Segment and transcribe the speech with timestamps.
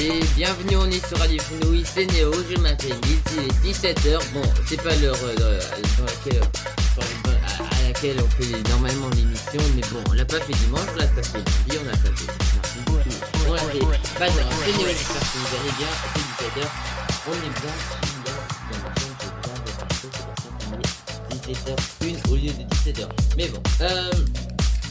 [0.00, 2.96] Et bienvenue, on est sur Radio Fenouil, c'est Néo, je m'appelle
[3.32, 4.18] il est 17h.
[4.32, 5.42] Bon, c'est pas l'heure euh, dans,
[5.98, 10.24] dans laquelle, dans- dans- à, à laquelle on fait normalement l'émission, mais bon, on l'a
[10.24, 13.10] pas fait dimanche, on l'a pas fait lundi, on l'a pas fait mardi.
[13.48, 14.48] On l'a fait pas d'heure.
[14.64, 16.66] C'est Néo, j'espère que vous allez bien, c'est 17h.
[17.28, 19.54] On est bien, chaîne, c'est bien
[20.00, 20.76] c'est pour ça qu'on
[21.30, 23.08] est 17h1 au lieu de 17h.
[23.36, 24.10] Mais bon, euh,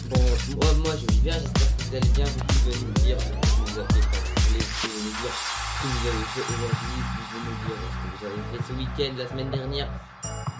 [0.09, 0.21] bon,
[0.57, 3.35] moi, moi je vais bien, j'espère que vous allez bien, vous pouvez nous dire, appelez
[3.41, 4.20] quand vous pouvez nous
[5.30, 8.62] ce que vous avez fait aujourd'hui, vous pouvez nous dire ce que vous avez fait
[8.67, 9.89] ce week-end, la semaine dernière,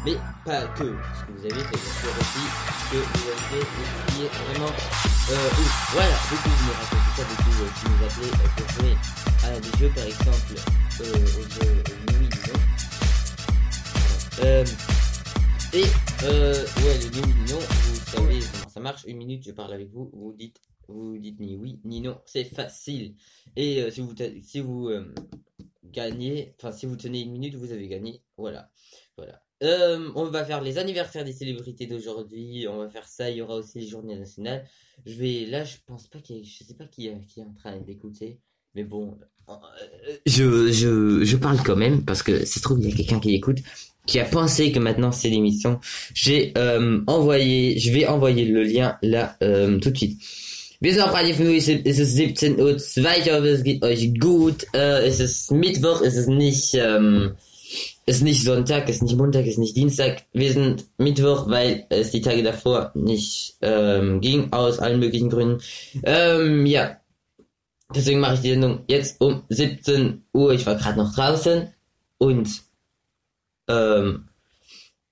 [0.06, 2.46] mais pas que ce que vous avez fait, bien sûr aussi
[2.78, 3.66] ce que vous avez fait,
[4.08, 4.74] qui est vraiment
[5.32, 5.74] euh, ouf.
[5.94, 8.96] Voilà, vous pouvez nous raconter ça, vous pouvez aussi nous appeler euh, pour jouer
[9.44, 10.54] à des jeux par exemple,
[11.02, 12.60] euh, au jeu euh, Nuit, disons.
[14.44, 14.66] Euh,
[15.74, 15.86] et
[16.24, 19.04] euh, ouais, le ni non, vous savez comment ça marche.
[19.08, 22.44] Une minute, je parle avec vous, vous dites, vous dites ni oui ni non, c'est
[22.44, 23.16] facile.
[23.56, 25.14] Et euh, si vous euh,
[25.86, 28.22] gagnez, enfin si vous tenez une minute, vous avez gagné.
[28.38, 28.72] Voilà,
[29.18, 29.42] voilà.
[29.64, 32.66] Euh, on va faire les anniversaires des célébrités d'aujourd'hui.
[32.68, 33.30] On va faire ça.
[33.30, 34.66] Il y aura aussi les journées nationales.
[35.06, 38.40] Je vais là, je pense pas qu'il je sais pas qui, est- en train d'écouter,
[38.74, 39.18] mais bon,
[40.26, 43.20] je, je, je parle quand même parce que ça se trouve il y a quelqu'un
[43.20, 43.60] qui écoute
[44.08, 45.80] qui a pensé que maintenant c'est l'émission.
[46.14, 46.54] J'ai
[47.08, 50.22] envoyé, je vais envoyer le lien là tout de suite.
[50.84, 54.66] Wir sind auf Radio Fenui, es ist 17 Uhr, ich hoffe, es geht euch gut.
[54.74, 57.36] Äh, es ist Mittwoch, es ist nicht, ähm,
[58.08, 60.24] es ist nicht Sonntag, es ist nicht Montag, es ist nicht Dienstag.
[60.34, 65.62] Wir sind Mittwoch, weil es die Tage davor nicht ähm, ging, aus allen möglichen Gründen.
[66.02, 66.98] Ähm, ja,
[67.94, 70.52] deswegen mache ich die Sendung jetzt um 17 Uhr.
[70.54, 71.72] Ich war gerade noch draußen
[72.18, 72.50] und
[73.68, 74.30] ähm,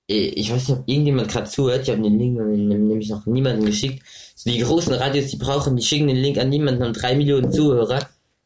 [0.10, 1.84] ich weiß nicht, ob irgendjemand gerade zuhört.
[1.84, 4.04] Ich habe den Link nämlich noch niemandem geschickt.
[4.36, 7.52] So die großen Radios, die brauchen, die schicken den Link an niemanden, haben drei Millionen
[7.52, 8.00] Zuhörer.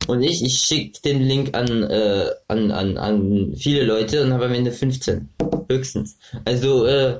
[0.07, 4.46] Und ich, ich schicke den Link an, äh, an, an, an viele Leute und habe
[4.46, 5.29] am Ende 15.
[5.69, 6.18] Höchstens.
[6.44, 7.19] Also, äh,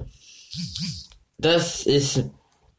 [1.38, 2.26] das ist,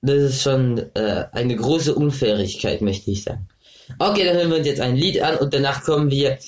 [0.03, 3.49] das ist schon äh, eine große Unfairigkeit, möchte ich sagen.
[3.99, 6.39] Okay, dann hören wir uns jetzt ein Lied an und danach kommen wir,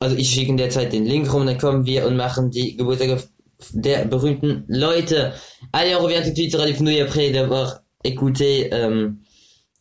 [0.00, 2.76] also ich schicke in der Zeit den Link rum, dann kommen wir und machen die
[2.76, 3.22] Geburtstage
[3.72, 5.32] der berühmten Leute.
[5.72, 9.10] Allez, on revient tout de suite sur Radio Fenouil après d'avoir écouté, euh,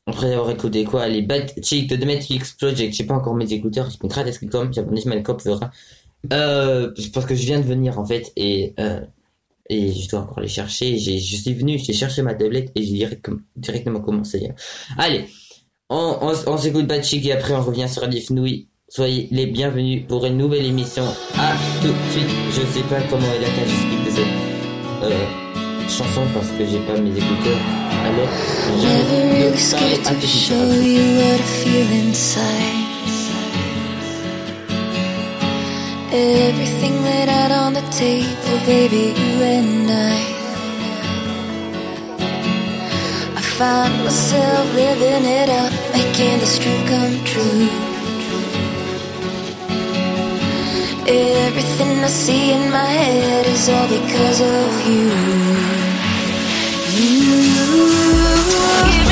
[0.05, 2.93] après d'avoir écouté quoi, les Bad Chick de The Matrix Project.
[2.95, 5.71] J'ai pas encore mes écouteurs, ich bin gerade erst gekommen, ich habe nicht meine Kopfhörer.
[6.31, 9.01] Euh, parce que je viens de venir en fait et euh,
[9.69, 10.97] et je dois encore les chercher.
[10.97, 14.51] J'ai, je suis venu, j'ai cherché ma tablette et j'ai direct, directement commencé.
[14.97, 15.25] Allez,
[15.89, 18.67] on, on, on s'écoute Bad Chick et après on revient sur Radio Fenouil.
[18.95, 21.03] Soyez les bienvenus pour une nouvelle émission.
[21.35, 22.29] À tout de suite.
[22.51, 24.27] Je sais pas comment est la cage explique de cette
[25.01, 25.25] euh,
[25.89, 27.57] chanson parce que j'ai pas mes écouteurs.
[28.05, 28.29] Alors,
[28.77, 30.29] je vais parler à tout to de suite.
[30.29, 32.83] show you what I feel inside.
[36.13, 40.21] Everything laid out on the table, baby, you and I.
[43.37, 47.92] I found myself living it up, making this dream come true.
[51.05, 55.09] Everything I see in my head is all because of you.
[56.95, 57.27] Give
[58.97, 59.02] me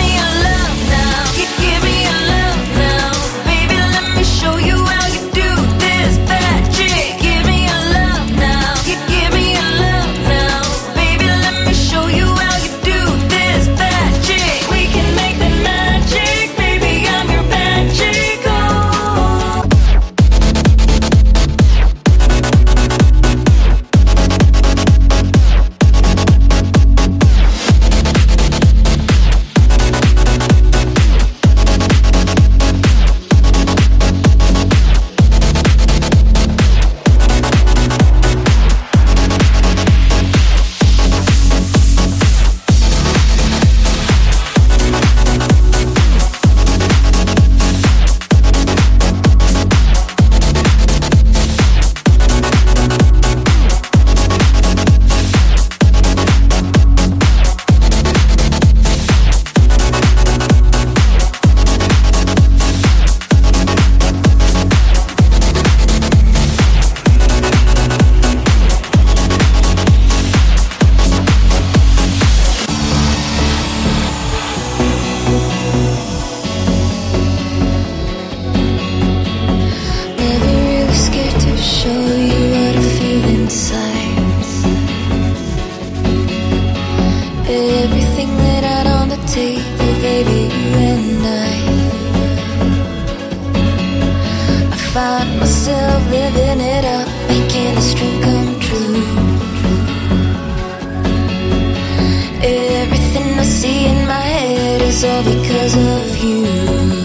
[103.13, 107.00] Everything I see in my head is all because of you.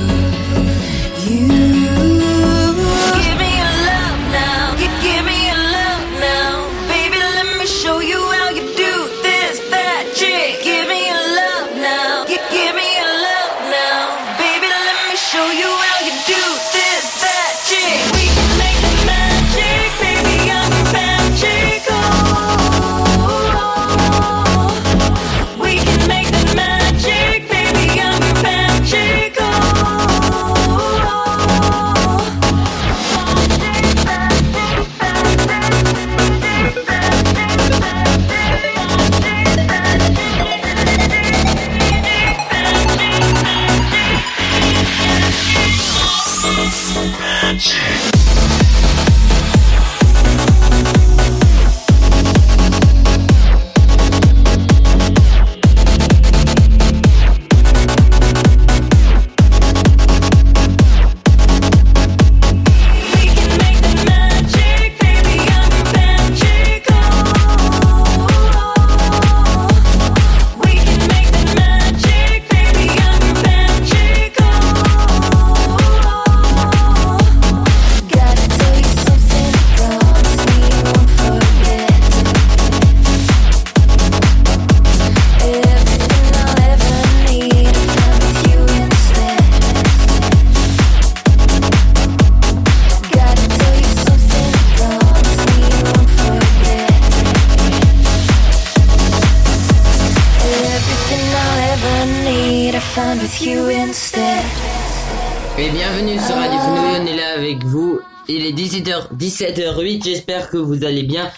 [105.59, 107.99] Et bienvenue sur Radio Fenouil, on est là avec vous.
[108.29, 111.31] Il est 18h, 17h08, j'espère que vous allez bien.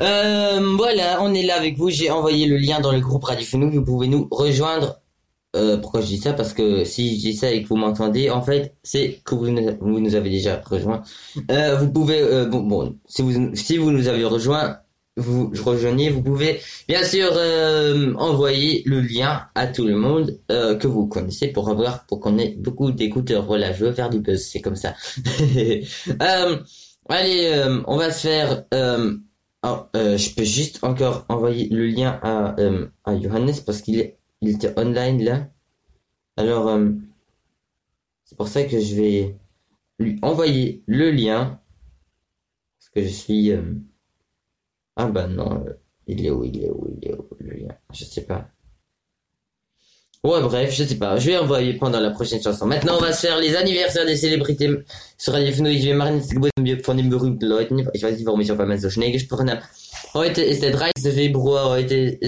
[0.00, 3.44] Euh, voilà, on est là avec vous, j'ai envoyé le lien dans le groupe Radio
[3.44, 4.98] Fenouil, vous pouvez nous rejoindre.
[5.56, 6.32] Euh, pourquoi je dis ça?
[6.32, 9.50] Parce que si je dis ça et que vous m'entendez, en fait, c'est que vous
[9.50, 11.02] nous, vous nous avez déjà rejoint.
[11.50, 14.78] Euh, vous pouvez, euh, bon, bon, si vous, si vous nous avez rejoint,
[15.16, 20.74] vous rejoignez, vous pouvez bien sûr euh, envoyer le lien à tout le monde euh,
[20.76, 23.44] que vous connaissez pour avoir, pour qu'on ait beaucoup d'écouteurs.
[23.46, 24.94] Voilà, je veux faire du buzz, c'est comme ça.
[26.22, 26.58] Euh,
[27.08, 28.64] allez, on va se faire.
[29.62, 32.56] Oh, je peux juste encore envoyer le lien à
[33.04, 35.48] à Johannes parce qu'il est, il était online là.
[36.36, 36.78] Alors,
[38.24, 39.36] c'est pour ça que je vais
[39.98, 41.60] lui envoyer le lien
[42.78, 43.52] parce que je suis.
[44.96, 45.72] Ah bah non, euh,
[46.06, 47.74] il est où, il est où, il est où le lien?
[47.92, 48.48] Je sais pas.
[50.24, 51.18] Ouais, bref, je sais pas.
[51.18, 52.64] Je vais envoyer pendant la prochaine chanson.
[52.66, 54.70] Maintenant, on va se faire les anniversaires des Célébrités
[55.18, 55.76] sur Radio Fenouil.
[55.76, 57.86] Ich will machen das Geburtstag von Leuten.
[57.92, 59.60] Ich weiß so schnell gesprochen habe.
[60.14, 61.12] Heute ist der 30.
[61.12, 61.68] Februar.
[61.68, 62.18] Heute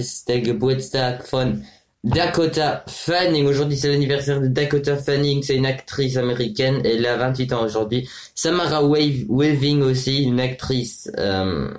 [1.25, 1.65] von
[2.05, 3.47] Dakota Fanning.
[3.47, 5.43] Aujourd'hui, c'est l'anniversaire de Dakota Fanning.
[5.43, 6.83] C'est une actrice américaine.
[6.85, 8.07] Elle a 28 ans aujourd'hui.
[8.35, 11.71] Samara Waving aussi, une actrice euh,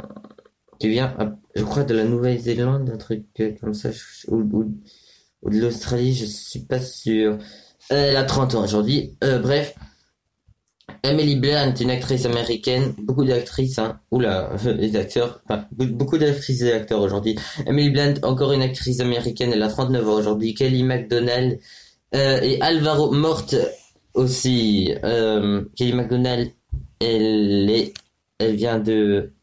[0.80, 3.90] qui vient, euh, je crois, de la Nouvelle-Zélande, un truc euh, comme ça,
[4.30, 7.34] ou, de l'Australie, je suis pas sûr.
[7.92, 9.16] Euh, Elle a 30 ans aujourd'hui.
[9.22, 9.76] Bref.
[11.04, 16.62] Emily Blunt, une actrice américaine, beaucoup d'actrices, hein, oula, les acteurs, enfin, be- beaucoup d'actrices
[16.62, 17.36] et d'acteurs aujourd'hui.
[17.66, 20.54] Emily Blunt, encore une actrice américaine, elle a 39 ans aujourd'hui.
[20.54, 21.60] Kelly MacDonald,
[22.16, 23.56] euh, et Alvaro Morte
[24.14, 24.92] aussi.
[25.76, 26.52] Kelly MacDonald,
[27.00, 27.94] elle est,
[28.40, 29.34] elle vient de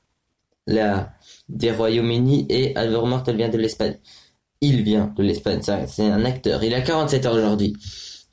[0.67, 1.13] la,
[1.49, 3.99] des Royaumes-Unis et Alvaro Morte, elle vient de l'Espagne.
[4.61, 6.65] Il vient de l'Espagne, c'est un acteur.
[6.65, 7.77] Il a 47 ans aujourd'hui.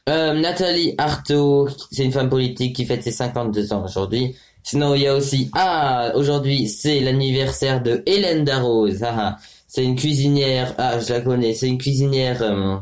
[0.10, 4.36] Euh, Nathalie Arthaud, c'est une femme politique qui fête ses 52 ans aujourd'hui.
[4.64, 9.04] Sinon, il y a aussi, ah, aujourd'hui, c'est l'anniversaire de Hélène Darroze.
[9.04, 9.38] Ah, ah.
[9.68, 12.78] c'est une cuisinière, ah, je la connais, c'est une cuisinière euh,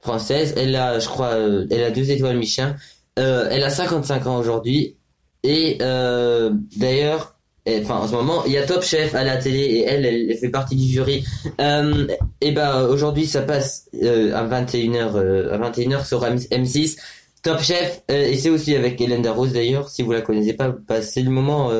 [0.00, 0.54] française.
[0.56, 2.76] Elle a, je crois, euh, elle a deux étoiles Michelin.
[3.18, 4.96] Euh, elle a 55 ans aujourd'hui.
[5.42, 7.37] Et euh, d'ailleurs,
[7.82, 10.36] enfin, en ce moment, il y a Top Chef à la télé et elle, elle,
[10.36, 11.24] fait partie du jury.
[11.60, 12.06] Euh,
[12.40, 16.96] et ben aujourd'hui, ça passe euh, à 21h, euh, à 21h sur M- M6.
[17.42, 19.88] Top Chef et c'est aussi avec Hélène Darroze d'ailleurs.
[19.88, 21.70] Si vous la connaissez pas, bah, c'est le moment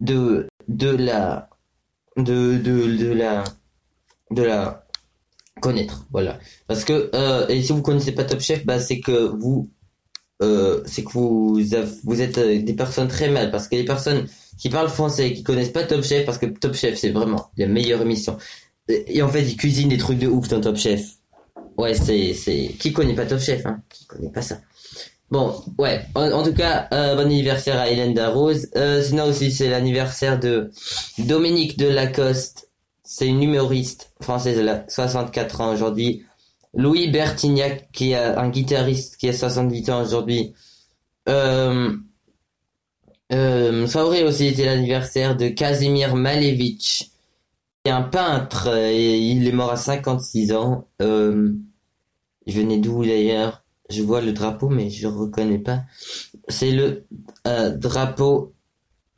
[0.00, 1.48] de de la
[2.16, 3.44] de de de la
[4.30, 4.86] de la
[5.60, 6.06] connaître.
[6.12, 6.38] Voilà.
[6.68, 7.10] Parce que
[7.50, 9.68] et si vous connaissez pas Top Chef, bah c'est que vous
[10.40, 11.60] c'est que vous
[12.04, 15.70] vous êtes des personnes très mal parce que les personnes qui parlent français qui connaissent
[15.70, 18.36] pas Top Chef parce que Top Chef c'est vraiment la meilleure émission.
[18.88, 21.02] Et en fait ils cuisinent des trucs de ouf dans Top Chef.
[21.76, 23.80] Ouais c'est c'est qui connaît pas Top Chef hein?
[23.88, 24.58] Qui connaît pas ça?
[25.30, 26.00] Bon ouais.
[26.14, 28.68] En, tout cas euh, bon anniversaire à Hélène Darroze.
[28.76, 30.70] Euh, sinon aussi c'est l'anniversaire de
[31.18, 32.68] Dominique de Lacoste
[33.04, 36.24] c'est une humoriste française elle a 64 ans aujourd'hui.
[36.74, 40.52] Louis Bertignac, qui est un guitariste qui a 68 ans aujourd'hui.
[41.28, 41.96] Euh,
[43.30, 47.10] ça aurait aussi été l'anniversaire de Kazimir Malevich,
[47.84, 50.86] qui est un peintre, et il est mort à 56 ans.
[51.02, 51.52] Euh,
[52.46, 53.62] il venait d'où d'ailleurs?
[53.90, 55.82] Je vois le drapeau, mais je reconnais pas.
[56.48, 57.06] C'est le
[57.46, 58.52] euh, drapeau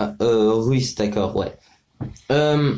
[0.00, 1.52] euh, russe, d'accord, ouais.
[2.30, 2.74] Euh,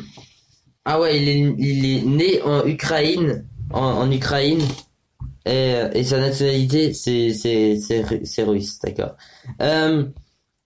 [0.85, 4.61] ah ouais, il est, il est né en Ukraine, en, en Ukraine,
[5.45, 9.15] et, et sa nationalité, c'est russe, d'accord.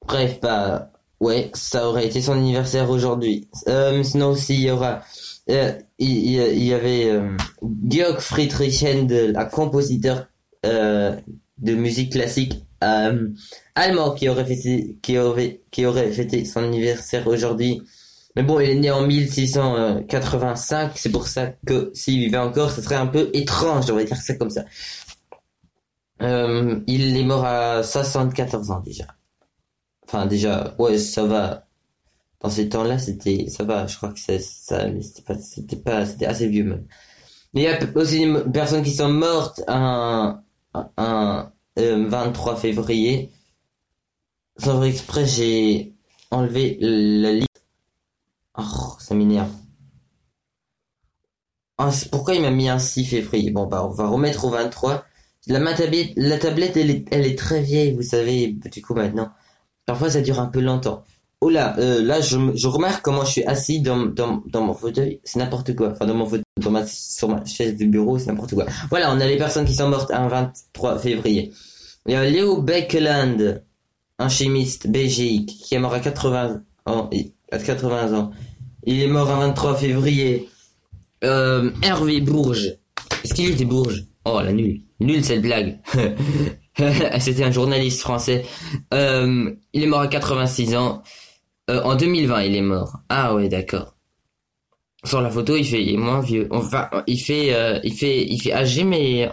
[0.08, 3.48] Bref, bah ouais, ça aurait été son anniversaire aujourd'hui.
[3.68, 5.02] Euh, sinon aussi, il y aura,
[5.50, 7.36] euh, il, il y- il y avait euh,
[7.90, 10.28] Georg Friedrich Händel, un compositeur
[10.66, 11.16] euh,
[11.58, 13.30] de musique classique euh,
[13.76, 17.82] allemand qui aurait fêté, qui aurait, qui aurait fêté son anniversaire aujourd'hui.
[18.36, 22.82] Mais bon, il est né en 1685, c'est pour ça que s'il vivait encore, ce
[22.84, 24.64] serait un peu étrange, on va dire ça comme ça.
[26.22, 29.17] Euh, il est mort à 74 ans déjà.
[30.08, 31.68] Enfin déjà, ouais, ça va.
[32.42, 33.88] Dans ces temps-là, c'était, ça va.
[33.88, 36.86] Je crois que c'est ça, c'était pas, c'était pas, c'était assez vieux même.
[37.54, 40.44] Mais il y a aussi des personnes qui sont mortes un,
[40.98, 43.32] un, euh, 23 février.
[44.58, 45.96] Sans faire exprès, j'ai
[46.32, 47.64] enlevé la liste.
[48.58, 49.52] Oh, ça m'énerve.
[51.78, 53.52] Ah, pourquoi il m'a mis un 6 février?
[53.52, 55.06] Bon, bah, on va remettre au 23.
[55.48, 58.94] La, ma tablette, la tablette, elle est, elle est très vieille, vous savez, du coup,
[58.96, 59.32] maintenant.
[59.88, 61.04] Parfois, ça dure un peu longtemps.
[61.40, 65.22] Oh là, là, je, remarque comment je suis assis dans, dans, dans mon fauteuil.
[65.24, 65.92] C'est n'importe quoi.
[65.92, 68.66] Enfin, dans mon fauteuil, dans ma, sur ma chaise de bureau, c'est n'importe quoi.
[68.90, 71.54] Voilà, on a les personnes qui sont mortes un 23 février.
[72.06, 73.64] Il y a Léo Beckland,
[74.20, 77.10] un chimiste belgique, qui est mort à 80 ans,
[77.52, 78.32] à 80 ans.
[78.84, 80.50] Il est mort un 23 février.
[81.24, 82.78] Euh, Hervé Bourges.
[83.24, 84.06] Est-ce qu'il était Bourges?
[84.26, 84.82] Oh, la nulle.
[85.00, 85.80] Nulle cette blague.
[87.20, 88.46] C'était un journaliste français.
[88.94, 91.04] Euh, il est mort à 86 ans.
[91.70, 93.00] Euh, en 2020, il est mort.
[93.10, 93.96] Ah ouais, d'accord.
[95.04, 96.48] Sur la photo, il fait, est moins vieux.
[96.52, 99.30] Enfin, il fait, euh, il fait, il fait âgé, mais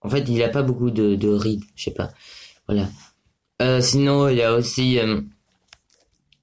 [0.00, 1.64] en fait, il a pas beaucoup de, de rides.
[1.76, 2.10] Je sais pas.
[2.68, 2.88] Voilà.
[3.80, 4.98] Sinon, il y a aussi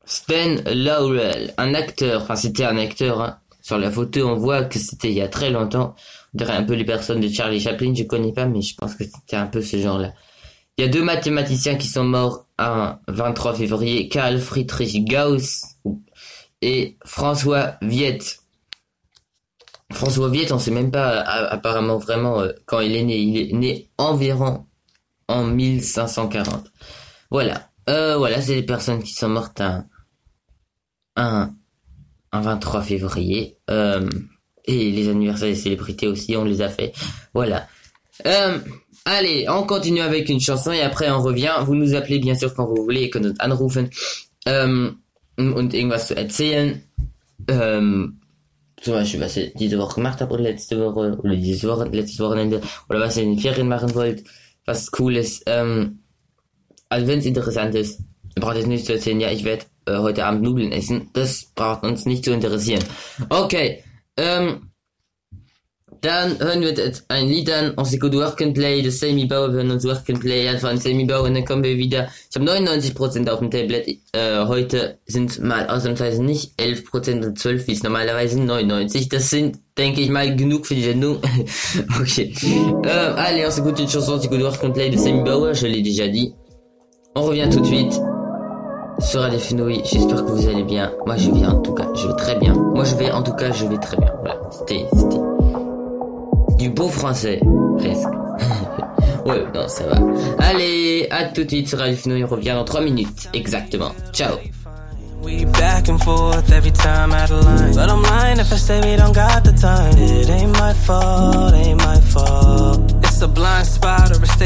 [0.06, 2.24] Sven Laurel, un acteur.
[2.24, 3.22] Enfin, c'était un acteur.
[3.22, 3.38] hein.
[3.72, 5.96] Sur la photo, on voit que c'était il y a très longtemps.
[6.34, 7.94] On dirait un peu les personnes de Charlie Chaplin.
[7.96, 10.12] Je connais pas, mais je pense que c'était un peu ce genre-là.
[10.78, 15.62] Il y a deux mathématiciens qui sont morts un 23 février, Carl Friedrich Gauss
[16.62, 18.40] et François Viette.
[19.94, 23.20] François Viette, on sait même pas a- apparemment vraiment euh, quand il est né.
[23.20, 24.66] Il est né environ
[25.30, 26.70] en 1540.
[27.30, 27.70] Voilà.
[27.90, 29.62] Euh, voilà, c'est les personnes qui sont mortes
[31.16, 31.56] un,
[32.32, 33.58] un 23 février.
[33.70, 34.08] Euh,
[34.66, 36.94] et les anniversaires des célébrités aussi, on les a fait.
[37.34, 37.68] Voilà.
[38.26, 38.60] Euh,
[39.06, 41.54] allez, on continue avec une chanson et après on revient.
[41.66, 43.90] Vous nous appelez bien sûr quand vous voulez, ihr könnt uns anrufen
[44.46, 44.98] ähm,
[45.38, 46.84] und irgendwas zu erzählen.
[47.48, 48.20] Ähm,
[48.82, 52.20] zum Beispiel, was ihr diese Woche gemacht habt oder letzte Woche oder dieses Woche, letztes
[52.20, 54.24] Wochenende oder was ihr in den Ferien machen wollt,
[54.66, 55.44] was cool ist.
[55.46, 56.00] Ähm,
[56.90, 58.00] also wenn es interessant ist,
[58.36, 61.10] ihr braucht jetzt nicht zu erzählen, ja, ich werde äh, heute Abend Nudeln essen.
[61.14, 62.84] Das braucht uns nicht zu interessieren.
[63.30, 63.84] Okay,
[64.18, 64.72] ähm,
[66.02, 67.74] dann hören wir jetzt ein Lied an.
[67.78, 69.50] On s'écoute Work and Play de Sammy Bauer.
[69.50, 72.10] Wir hören uns Work and Play an von Sammy Bauer und dann kommen wir wieder.
[72.30, 73.88] Ich habe 99% auf dem Tablet.
[74.12, 79.10] Äh, heute sind mal ausnahmsweise nicht 11% und 12, wie es normalerweise sind 99.
[79.10, 81.18] Das sind, denke ich mal, genug für die Sendung.
[82.00, 82.18] ok.
[82.84, 84.14] Euh, allez, on s'écoute une chanson.
[84.14, 85.54] On s'écoute Work and Play de Sammy Bauer.
[85.54, 86.34] Je l'ai déjà dit.
[87.14, 87.94] On revient tout de suite
[89.02, 89.82] sur Radio Fenouille.
[89.86, 90.92] J'espère que vous allez bien.
[91.06, 91.88] Moi, je vais en tout cas.
[91.96, 92.54] Je vais très bien.
[92.54, 94.12] Moi, je vais en tout cas, je vais très bien.
[94.20, 94.40] Voilà.
[94.52, 95.20] C'était, c'était
[96.58, 97.40] du beau français,
[97.78, 98.08] presque.
[99.26, 99.98] ouais, non, ça va.
[100.40, 102.24] Allez, à tout de suite sur Fenouille.
[102.24, 103.30] On revient dans 3 minutes.
[103.34, 103.92] Exactement.
[104.14, 104.38] Ciao.
[105.24, 107.46] We back and forth every time I don't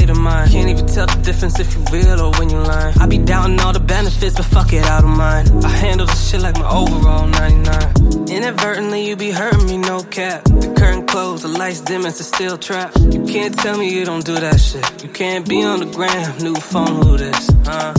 [0.05, 0.51] state of mind.
[0.51, 2.97] Can't even tell the difference if you real or when you lying.
[2.99, 5.65] I be doubting all the benefits, but fuck it, I don't mind.
[5.65, 8.29] I handle this shit like my overall 99.
[8.29, 10.43] Inadvertently, you be hurting me, no cap.
[10.43, 12.91] The curtain closed, the lights dim, it's a steel trap.
[12.97, 14.85] You can't tell me you don't do that shit.
[15.03, 17.93] You can't be on the gram, new phone, who this, huh?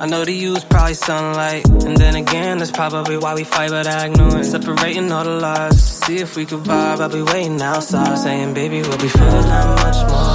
[0.00, 1.64] I know the use probably sunlight.
[1.86, 4.44] And then again, that's probably why we fight, but I ignore it.
[4.44, 7.00] Separating all the lies see if we could vibe.
[7.00, 9.08] I'll be waiting outside, saying, baby, we'll be.
[9.08, 10.33] There's not much more.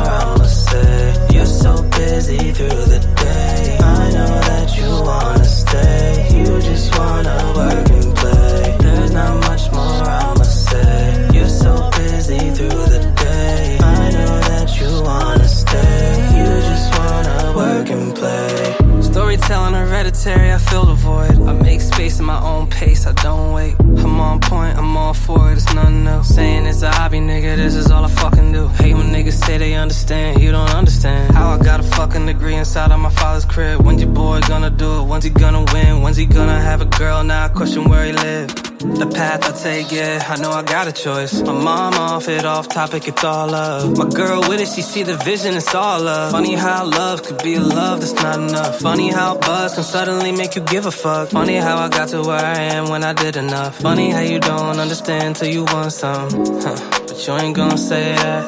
[1.40, 3.78] You're so busy through the day.
[3.80, 6.28] I know that you wanna stay.
[6.38, 8.76] You just wanna work and play.
[8.82, 11.30] There's not much more I'ma say.
[11.34, 13.78] You're so busy through the day.
[13.80, 16.28] I know that you wanna stay.
[16.38, 18.76] You just wanna work and play.
[19.02, 21.40] Storytelling hereditary, I fill the void.
[21.48, 23.76] I make space in my own pace, I don't wait.
[24.04, 26.24] I'm on point, I'm all for it, it's nothing new.
[26.24, 28.68] Saying it's a hobby, nigga, this is all I fucking do.
[28.68, 31.34] Hate when niggas say they understand, you don't understand.
[31.36, 33.82] How I got a fucking degree inside of my father's crib.
[33.86, 35.04] When's your boy gonna do it?
[35.04, 36.02] When's he gonna win?
[36.02, 37.24] When's he gonna have a girl?
[37.24, 38.54] Now I question where he live.
[38.80, 41.42] The path I take, yeah, I know I got a choice.
[41.42, 43.98] My mom off it, off topic, it's all love.
[43.98, 46.32] My girl with it, she see the vision, it's all love.
[46.32, 48.80] Funny how love could be a love that's not enough.
[48.80, 51.28] Funny how buzz can suddenly make you give a fuck.
[51.30, 53.82] Funny how I got to where I am when I did enough.
[53.90, 56.30] Funny how you don't understand till you want some.
[56.62, 56.78] Huh.
[57.08, 58.46] But you ain't gonna say that.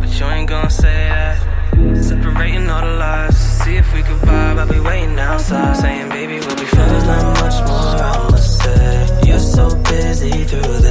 [0.00, 1.38] But you ain't gonna say that.
[2.00, 3.36] Separating all the lies.
[3.36, 4.60] See if we could vibe.
[4.60, 5.76] I'll be waiting outside.
[5.76, 6.88] Saying, baby, we'll be fine.
[6.88, 9.20] There's not much more I'ma say.
[9.26, 10.81] You're so busy through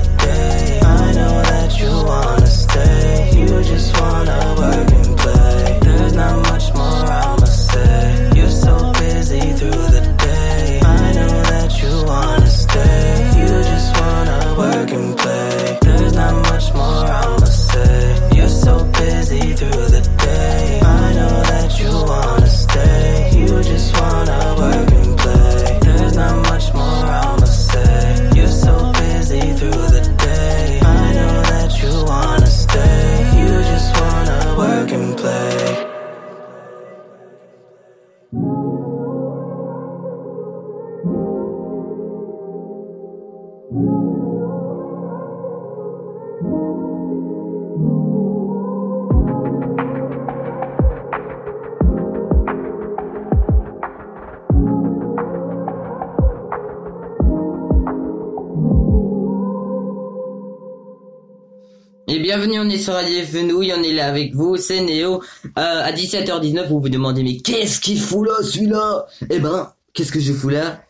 [62.42, 65.22] bienvenue, on est sur Radio Fenouille, on est là avec vous, c'est Néo.
[65.46, 69.06] Euh, à 17h19, vous vous demandez, mais qu'est-ce qu'il fout là, celui-là?
[69.30, 70.84] Eh ben, qu'est-ce que je fous là?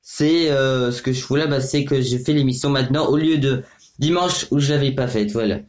[0.00, 3.18] C'est, euh, ce que je fous là, bah, c'est que je fais l'émission maintenant au
[3.18, 3.64] lieu de
[3.98, 5.60] dimanche où je l'avais pas faite, voilà.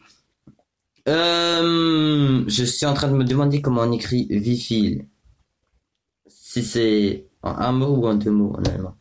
[1.09, 5.05] Euh, je suis en train de me demander comment on écrit Vifil.
[6.29, 8.95] Si c'est en un mot ou en deux mots en allemand.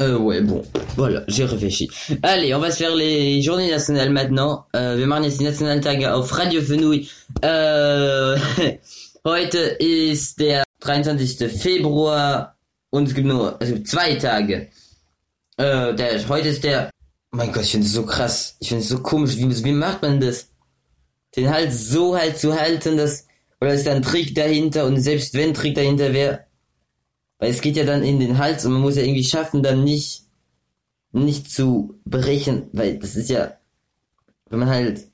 [0.00, 0.62] Euh, ouais, bon,
[0.96, 1.88] voilà, j'ai réfléchi.
[2.22, 4.66] Allez, on va se faire les journées nationales maintenant.
[4.74, 7.08] Äh, wir machen jetzt die Nationaltage auf Radio Fenui.
[7.42, 8.36] Äh,
[9.24, 11.48] heute ist der 23.
[11.50, 12.56] Februar
[12.90, 14.68] und es gibt nur, es gibt zwei Tage.
[15.56, 16.90] Äh, der, heute ist der,
[17.30, 18.56] mein Gott, ich finde es so krass.
[18.60, 19.36] Ich finde es so komisch.
[19.36, 20.48] Wie, wie macht man das?
[21.36, 23.26] Den Hals so halt zu halten, dass,
[23.60, 26.43] oder ist da ein Trick dahinter und selbst wenn Trick dahinter wäre,
[27.38, 29.84] weil es geht ja dann in den Hals und man muss ja irgendwie schaffen, dann
[29.84, 30.24] nicht,
[31.12, 33.54] nicht zu brechen, weil das ist ja,
[34.50, 35.06] wenn man halt,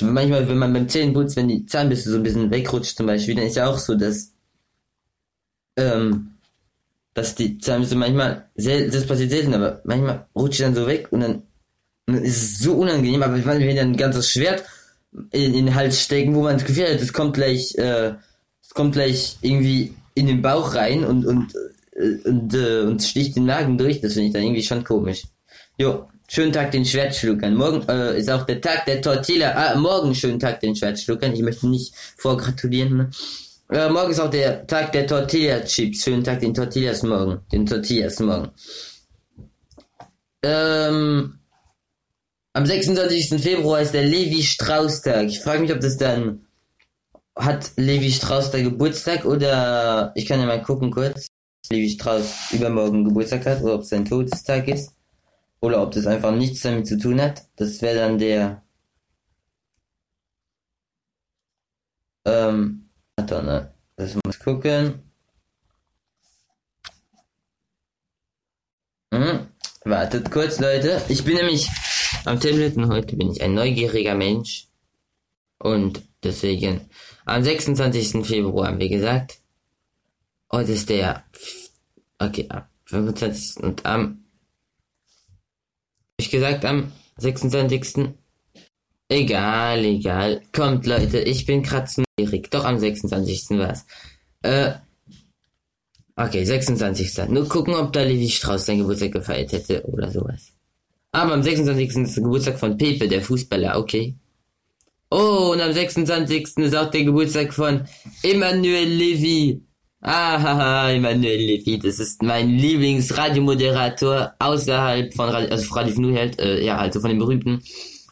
[0.00, 3.46] manchmal, wenn man beim Zähnenputz, wenn die Zahnbürste so ein bisschen wegrutscht zum Beispiel, dann
[3.46, 4.32] ist ja auch so, dass,
[5.76, 6.32] ähm,
[7.14, 11.08] dass die Zahnbürste manchmal, sel das passiert selten, aber manchmal rutscht die dann so weg
[11.10, 11.42] und dann,
[12.06, 14.64] dann ist es so unangenehm, aber wenn dann ein ganzes Schwert
[15.32, 18.14] in, in den Hals stecken, wo man das Gefühl hat, es kommt gleich, äh,
[18.62, 23.36] es kommt gleich irgendwie in den Bauch rein und und äh, und, äh, und sticht
[23.36, 24.00] den Magen durch.
[24.00, 25.24] Das finde ich dann irgendwie schon komisch.
[25.78, 27.54] Jo, schönen Tag den Schwertschluckern.
[27.54, 29.52] Morgen äh, ist auch der Tag der Tortilla.
[29.52, 31.32] Ah, morgen schönen Tag den Schwertschluckern.
[31.32, 32.96] Ich möchte nicht vorgratulieren.
[32.96, 33.10] Ne?
[33.70, 36.04] Äh, morgen ist auch der Tag der Tortilla Chips.
[36.04, 37.40] Schönen Tag den Tortillas morgen.
[37.52, 38.50] Den Tortillas morgen.
[40.42, 41.38] Ähm,
[42.52, 43.40] am 26.
[43.40, 45.26] Februar ist der Levi Strauss Tag.
[45.26, 46.46] Ich frage mich, ob das dann
[47.36, 51.28] hat Levi Strauss da Geburtstag oder ich kann ja mal gucken kurz.
[51.70, 54.94] Levi Strauss übermorgen Geburtstag hat oder ob es sein Todestag ist
[55.60, 57.46] oder ob das einfach nichts damit zu tun hat.
[57.56, 58.62] Das wäre dann der
[62.24, 63.74] ähm warte, ne?
[63.96, 65.02] Das muss gucken.
[69.12, 69.48] Hm,
[69.84, 71.02] wartet kurz, Leute.
[71.08, 71.68] Ich bin nämlich
[72.24, 74.68] am Tablet und heute bin ich ein neugieriger Mensch.
[75.58, 76.88] Und deswegen
[77.30, 78.26] am 26.
[78.26, 79.38] Februar, wie gesagt,
[80.50, 81.24] heute ist der,
[82.18, 83.62] okay, am 25.
[83.62, 84.24] und am,
[86.16, 88.10] ich gesagt, am 26.
[89.08, 90.42] Egal, egal.
[90.52, 92.50] Kommt, Leute, ich bin neugierig.
[92.50, 93.58] Doch am 26.
[93.58, 93.86] war's.
[94.42, 94.74] Äh,
[96.16, 97.28] okay, 26.
[97.28, 100.52] Nur gucken, ob da Levi Strauss seinen Geburtstag gefeiert hätte oder sowas.
[101.12, 102.02] Aber am 26.
[102.02, 104.16] ist der Geburtstag von Pepe, der Fußballer, okay.
[105.10, 106.58] Oh, und am 26.
[106.58, 107.82] ist auch der Geburtstag von
[108.22, 109.60] Emmanuel Levy.
[110.00, 116.64] Ah, Emmanuel Levy, das ist mein Lieblingsradiomoderator außerhalb von Radio, also Radio Fnu halt, äh,
[116.64, 117.62] ja, also von den berühmten.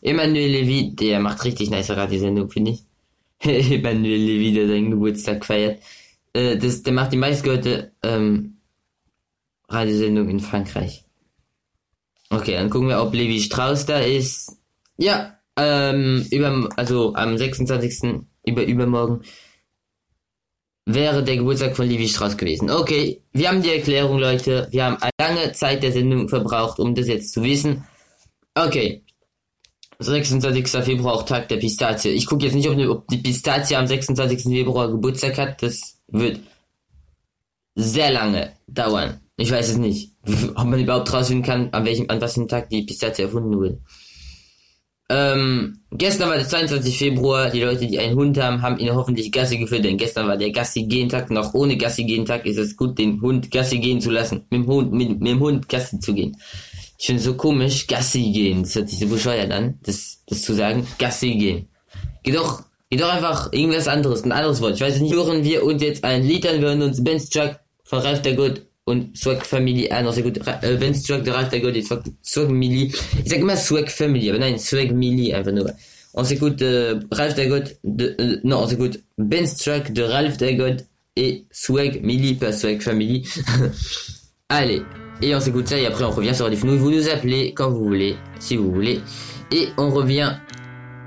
[0.02, 2.82] Emmanuel Levy, der macht richtig nice Radiosendung, finde ich.
[3.72, 5.80] Emmanuel Levy, der seinen Geburtstag feiert.
[6.32, 8.58] Äh, das, der macht die meistgehörte, ähm,
[9.68, 11.04] Radiosendung in Frankreich.
[12.30, 14.56] Okay, dann gucken wir, ob Levi Strauss da ist.
[14.98, 18.24] Ja, ähm, über, also am 26.
[18.44, 19.22] über übermorgen
[20.88, 22.70] wäre der Geburtstag von Levi Strauss gewesen.
[22.70, 24.68] Okay, wir haben die Erklärung, Leute.
[24.70, 27.84] Wir haben eine lange Zeit der Sendung verbraucht, um das jetzt zu wissen.
[28.54, 29.04] Okay.
[30.00, 30.68] 26.
[30.84, 32.10] Februar, auch Tag der Pistazie.
[32.10, 34.44] Ich gucke jetzt nicht, ob, die Pistazie am 26.
[34.44, 35.62] Februar Geburtstag hat.
[35.62, 36.40] Das wird
[37.74, 39.20] sehr lange dauern.
[39.36, 40.12] Ich weiß es nicht.
[40.54, 43.80] Ob man überhaupt rausfinden kann, an welchem, an was für Tag die Pistazie erfunden wurde.
[45.10, 46.98] Ähm, gestern war der 22.
[46.98, 47.50] Februar.
[47.50, 50.50] Die Leute, die einen Hund haben, haben ihn hoffentlich Gassi geführt, denn gestern war der
[50.50, 51.30] Gassi-Gehen-Tag.
[51.30, 54.44] Noch ohne Gassi-Gehen-Tag ist es gut, den Hund Gassi gehen zu lassen.
[54.50, 56.36] Mit dem Hund, mit, mit dem Hund Gassi zu gehen.
[56.98, 58.62] Ich finde so komisch, Gassi gehen.
[58.62, 60.86] Das hört sich so bescheuert an, das, das zu sagen.
[60.98, 61.68] Gassi gehen.
[62.22, 64.74] Geh doch, geh doch einfach irgendwas anderes, ein anderes Wort.
[64.74, 67.60] Ich weiß nicht, hören wir uns jetzt ein Lied an, wir hören uns Ben's Truck
[67.84, 70.06] von Ralf der Good und Swag Family an.
[70.06, 72.92] Also gut, Ra- äh, Ben's Truck, der Ralf der Good, Swag, Swag Family.
[73.24, 75.70] Ich sag immer Swag Family, aber Swag Family einfach nur.
[76.14, 80.78] On s'écoute euh, Ralph Dagot, de, euh, non, on s'écoute Ben's Truck de Ralph Dagot
[81.16, 83.22] et Swag Millie, pas Swag Family.
[84.48, 84.82] Allez,
[85.22, 86.78] et on s'écoute ça et après on revient sur Fenouil.
[86.78, 89.00] Vous nous appelez quand vous voulez, si vous voulez.
[89.52, 90.32] Et on revient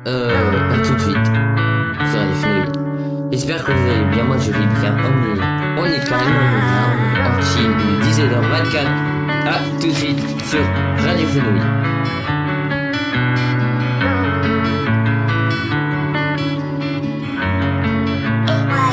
[0.07, 0.29] euh,
[0.85, 1.25] tout de suite
[2.11, 2.80] sur Fenouil.
[3.31, 4.93] J'espère que vous allez bien, moi je vais bien.
[4.99, 5.39] On est,
[5.79, 6.35] on est carrément
[7.23, 7.71] en Chine,
[8.03, 8.85] 17h24.
[9.47, 10.59] À tout de suite sur
[10.97, 11.61] Radio Fenouil.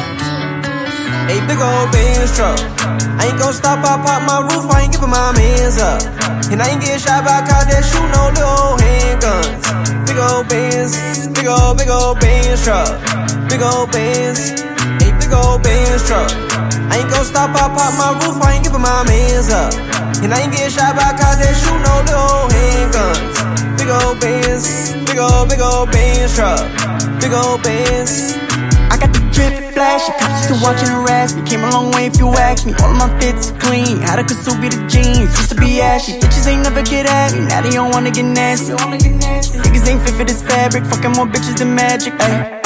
[0.06, 0.78] A-Y-G-D-S-M.
[1.26, 2.58] A big old Benz truck.
[3.20, 6.00] I ain't gon' stop, I pop my roof, I ain't giving my mans up.
[6.52, 10.06] And I ain't getting shot by cops that shoot no little handguns.
[10.06, 13.18] Big old Benz, big old, big old Benz truck.
[13.48, 16.30] Big old Benz, a big old Benz truck.
[16.92, 19.72] I ain't gon' stop, I pop my roof, I ain't giving my mans up.
[20.22, 23.78] And I ain't getting shot by cops that shoot no little handguns.
[23.80, 26.60] Big old Benz, big old, big old Benz truck.
[27.20, 28.36] Big old Benz.
[28.92, 31.42] I got the drip flash, cops still watching harass me.
[31.48, 32.74] Came a long way if you ask me.
[32.84, 33.98] All of my fits clean.
[34.04, 36.20] Had a Kasubi the jeans, used to be ashy.
[36.20, 38.72] Bitches ain't never get at me, now they don't wanna get nasty.
[38.76, 42.12] Niggas ain't fit for this fabric, fucking more bitches than magic.
[42.20, 42.57] Ay,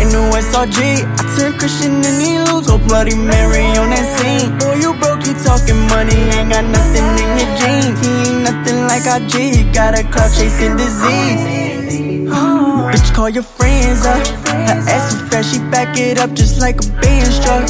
[0.00, 2.68] brand new SRG, I turned Christian and he lose.
[2.68, 4.56] Oh Bloody Mary on that scene.
[4.58, 7.98] Boy, you broke, you talking money, ain't got nothing in your jeans.
[8.00, 11.42] He ain't nothing like he got a clout chasing disease.
[12.90, 14.26] Bitch, call your friends up.
[14.48, 17.66] Her ass is fat, she back it up just like a Benz truck.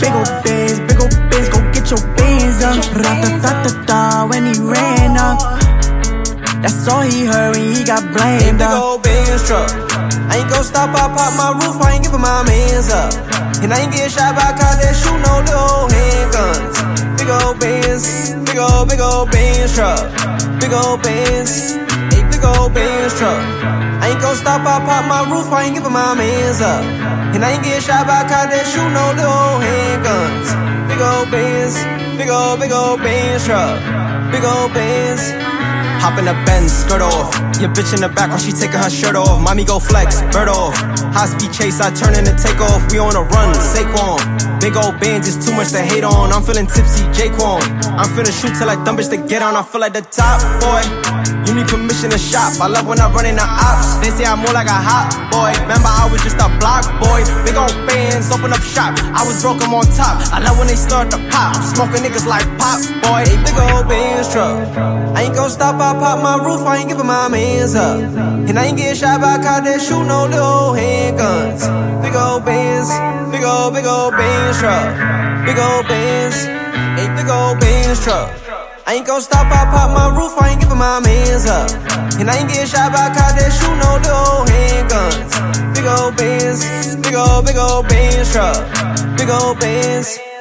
[0.00, 2.76] Big ol' Benz, big ol' Benz, go get your Benz up.
[2.94, 5.71] Ra-ta-ta-ta-ta when he ran up.
[6.62, 8.78] That's all he heard when he got blamed big up.
[8.78, 9.66] old Benz truck.
[10.30, 13.10] I ain't gon' stop, I pop my roof, I ain't giving my mans up.
[13.66, 17.18] And I ain't getting shot by cops that shoot no little handguns.
[17.18, 20.06] Big old Benz, big old, big old Benz truck.
[20.62, 23.42] Big old Benz, a big old Benz truck.
[23.98, 26.86] I ain't gon' stop, I pop my roof, I ain't giving my mans up.
[27.34, 30.46] And I ain't getting shot by cops that shoot no little handguns.
[30.86, 31.74] Big old Benz,
[32.14, 33.82] big old, big old Benz truck.
[34.30, 35.51] Big old Benz.
[36.02, 37.30] Hop in the Benz, skirt off.
[37.62, 39.38] Your bitch in the back while she taking her shirt off.
[39.40, 40.74] Mommy go flex, bird off.
[41.14, 42.82] High speed chase, I turn in the take off.
[42.90, 44.18] We on a run, Saquon.
[44.58, 46.32] Big old bands is too much to hate on.
[46.32, 47.62] I'm feeling tipsy, Jaquan.
[47.94, 49.54] I'm finna shoot till I dumb bitch to get on.
[49.54, 50.82] I feel like the top boy.
[51.52, 52.56] You need permission to shop.
[52.64, 54.00] I love when I run in the ops.
[54.00, 55.52] They say I'm more like a hot boy.
[55.60, 57.20] Remember, I was just a block boy.
[57.44, 58.96] Big old bands, open up shop.
[59.12, 60.24] I was broke, I'm on top.
[60.32, 61.52] I love when they start to pop.
[61.52, 63.28] I'm smoking niggas like pop boy.
[63.28, 64.64] A big old bands truck.
[65.12, 66.64] I ain't gon' stop, I pop my roof.
[66.64, 68.00] I ain't giving my mans up.
[68.00, 71.68] And I ain't getting shot by cops that shoot no little handguns.
[72.00, 72.88] Big old bands,
[73.28, 74.88] big old, big old bands truck.
[75.44, 76.48] Big old bands,
[76.96, 78.41] a big old bands truck.
[78.84, 81.70] I ain't gon' stop, I pop my roof, I ain't giving my mans up.
[82.18, 85.74] And I ain't getting shot by cops that shoot no little handguns.
[85.74, 88.58] Big old bands, big old, big old bands truck.
[89.16, 90.31] Big old bands.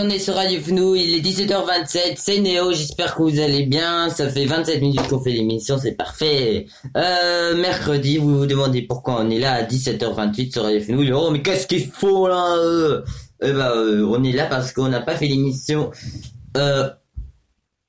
[0.00, 4.08] On est sur Radio Fnou, il est 17h27, c'est Néo, j'espère que vous allez bien,
[4.10, 6.66] ça fait 27 minutes qu'on fait l'émission, c'est parfait.
[6.96, 11.30] Euh, mercredi, vous vous demandez pourquoi on est là à 17h28 sur Radio Fnou, oh
[11.32, 13.02] mais qu'est-ce qu'il faut là euh?
[13.42, 15.90] Eh ben, euh, on est là parce qu'on n'a pas fait l'émission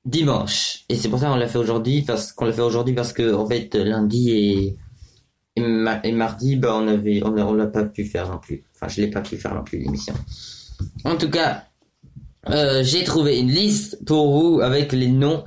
[0.04, 0.80] dimanche.
[0.88, 3.34] Et c'est pour ça qu'on l'a fait aujourd'hui, parce qu'on l'a fait aujourd'hui parce que
[3.34, 4.76] en fait lundi et,
[5.56, 8.64] et, ma- et mardi, bah on avait, on l'a pas pu faire non plus.
[8.74, 10.14] Enfin, je l'ai pas pu faire non plus l'émission.
[11.04, 11.66] En tout cas,
[12.48, 15.44] euh, j'ai trouvé une liste pour vous avec les noms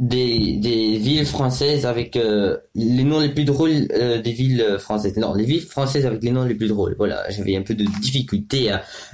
[0.00, 5.16] des, des villes françaises avec euh, les noms les plus drôles euh, des villes françaises.
[5.16, 6.94] Non, les villes françaises avec les noms les plus drôles.
[6.96, 8.70] Voilà, j'avais un peu de difficulté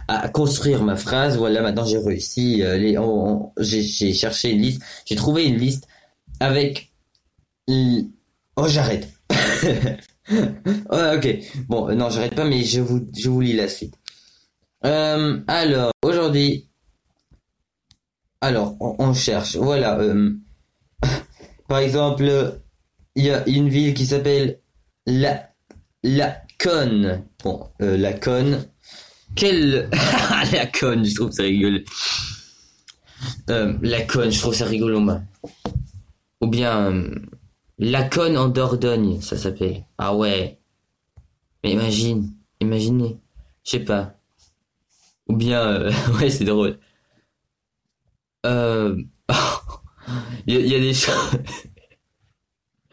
[0.09, 1.37] à, construire ma phrase.
[1.37, 2.63] Voilà, maintenant j'ai réussi.
[3.59, 4.83] j'ai, cherché une liste.
[5.05, 5.89] J'ai trouvé une liste
[6.41, 6.93] avec.
[7.69, 9.09] Oh, j'arrête.
[10.89, 11.37] Ok.
[11.69, 13.95] Bon, non, j'arrête pas, mais je vous, je vous lis la suite.
[14.83, 16.69] Alors, aujourd'hui.
[18.43, 19.55] Alors, on, cherche.
[19.55, 20.01] Voilà.
[20.01, 20.33] euh,
[21.69, 22.59] par exemple,
[23.15, 24.59] il y a une ville qui s'appelle
[25.07, 25.49] La
[26.59, 27.25] Conne.
[27.45, 28.67] Bon, euh, La Conne.
[29.37, 29.89] Quelle
[30.53, 31.79] La Conne, je trouve ça rigolo.
[33.49, 35.01] Euh, la Conne, je trouve ça rigolo.
[36.41, 36.93] Ou bien
[37.79, 39.85] La Conne en Dordogne, ça s'appelle.
[39.99, 40.59] Ah ouais.
[41.63, 43.21] Mais imagine, imaginez.
[43.63, 44.17] Je sais pas.
[45.29, 45.89] Ou bien,
[46.21, 46.81] ouais, c'est drôle.
[48.47, 48.97] Euh,
[50.47, 51.31] il y, a- il y a des choses.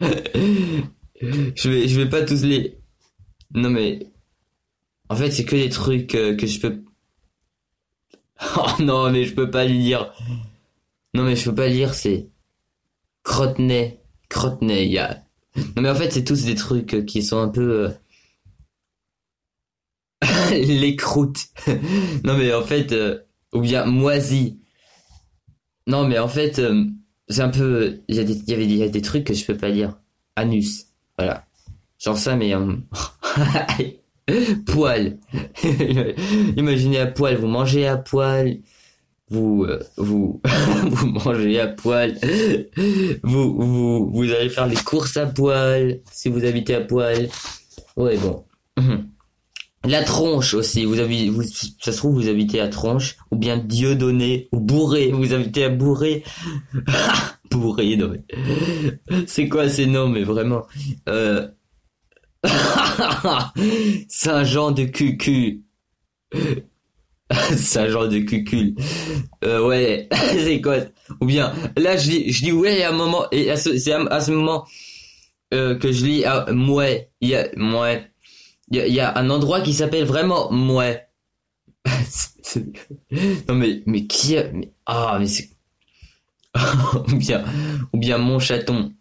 [1.20, 2.78] je vais, je vais pas tous les.
[3.54, 4.06] Non mais,
[5.08, 6.82] en fait, c'est que des trucs euh, que je peux.
[8.56, 10.12] Oh non, mais je peux pas lire.
[11.14, 11.94] Non mais je peux pas lire.
[11.94, 12.28] C'est
[13.24, 14.86] Crotenay, Crotenay.
[14.86, 15.24] Il y a.
[15.76, 17.88] Non mais en fait, c'est tous des trucs euh, qui sont un peu.
[17.88, 17.90] euh,
[20.52, 21.48] les croûtes.
[22.24, 23.18] non mais en fait, euh,
[23.52, 24.59] ou bien moisi.
[25.90, 26.84] Non mais en fait, euh,
[27.28, 29.98] c'est un peu, il y a des, trucs que je peux pas dire.
[30.36, 30.86] Anus,
[31.18, 31.46] voilà.
[31.98, 32.76] Genre ça, mais euh,
[34.66, 35.18] poil.
[36.56, 38.58] Imaginez à poil, vous mangez à poil,
[39.30, 40.40] vous, euh, vous,
[40.90, 42.16] vous mangez à poil,
[43.24, 47.28] vous, vous, vous allez faire les courses à poil, si vous habitez à poil.
[47.96, 48.44] Ouais bon.
[49.84, 53.56] La tronche aussi, vous avez, vous, ça se trouve vous habitez à tronche, ou bien
[53.56, 56.22] Dieu donné, ou bourré, vous habitez à bourré.
[57.50, 58.12] bourré, non.
[59.26, 60.66] C'est quoi ces noms, mais vraiment.
[61.08, 61.48] Euh...
[64.08, 65.62] Saint-Jean de Cucu.
[67.56, 68.74] Saint-Jean de Cucul.
[69.44, 70.76] Euh, ouais, c'est quoi?
[71.22, 74.30] Ou bien, là je dis, je dis ouais à un moment, et c'est à, ce
[74.30, 74.66] moment
[75.54, 78.09] euh, que je lis ah, mouais, il y a, mouais.
[78.70, 81.08] Il y a, un endroit qui s'appelle vraiment Mouais.
[83.48, 85.48] Non mais mais qui a mais, ah mais c'est
[87.08, 87.44] ou bien
[87.92, 88.92] ou bien mon chaton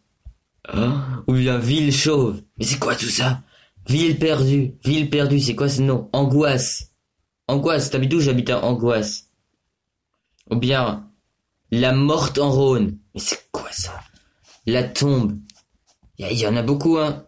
[0.71, 3.41] Hein ou bien ville chauve mais c'est quoi tout ça?
[3.87, 6.09] Ville perdue ville perdue c'est quoi ce nom?
[6.13, 6.93] Angoisse.
[7.47, 8.19] Angoisse t'habites où?
[8.19, 9.29] J'habite à angoisse.
[10.51, 11.09] Ou bien
[11.71, 12.97] la morte en Rhône.
[13.13, 13.99] Mais c'est quoi ça?
[14.65, 15.37] La tombe.
[16.17, 17.25] Il y, en a beaucoup hein.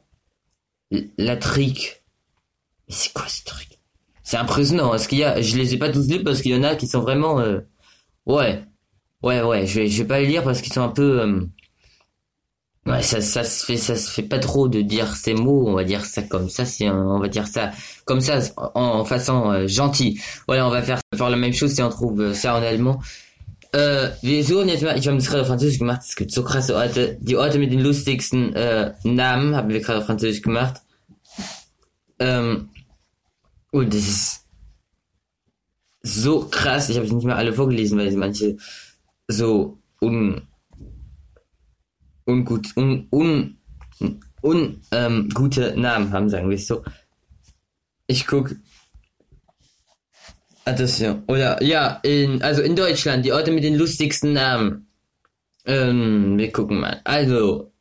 [1.17, 2.00] La trique
[2.91, 3.67] c'est quoi ce truc?
[4.23, 4.93] C'est impressionnant.
[4.93, 6.75] Est-ce qu'il y a Je les ai pas tous lus parce qu'il y en a
[6.75, 7.39] qui sont vraiment.
[7.39, 7.59] euh,
[8.25, 8.63] Ouais,
[9.23, 9.65] ouais, ouais.
[9.65, 11.21] Je vais, je vais pas les lire parce qu'ils sont un peu.
[11.21, 11.41] euh,
[12.87, 15.65] Ouais, ça, ça se fait, ça se fait pas trop de dire ces mots.
[15.67, 16.63] On va dire ça comme ça.
[16.81, 17.71] Un- on va dire ça
[18.05, 20.19] comme ça en, en façon euh, gentille.
[20.47, 22.99] Voilà, on va faire, faire la même chose si on trouve euh, ça en allemand.
[23.73, 26.43] Äh, wir suchen jetzt mal, ich habe das gerade auf Französisch gemacht, es gibt so
[26.43, 30.81] krasse Orte, die Orte mit den lustigsten äh, Namen haben wir gerade auf Französisch gemacht.
[32.19, 32.69] Ähm,
[33.71, 34.47] und das ist
[36.03, 38.57] so krass, ich habe nicht mal alle vorgelesen, weil manche
[39.27, 40.47] so un,
[42.25, 43.57] ungut, un, un,
[44.41, 46.83] un, ähm, gute Namen haben, sagen wir es so.
[48.07, 48.55] Ich guck.
[50.65, 51.23] Attention.
[51.27, 54.87] Oder, ja, in, also in Deutschland, die Orte mit den lustigsten Namen.
[55.65, 57.01] Ähm, wir gucken mal.
[57.03, 57.71] Also,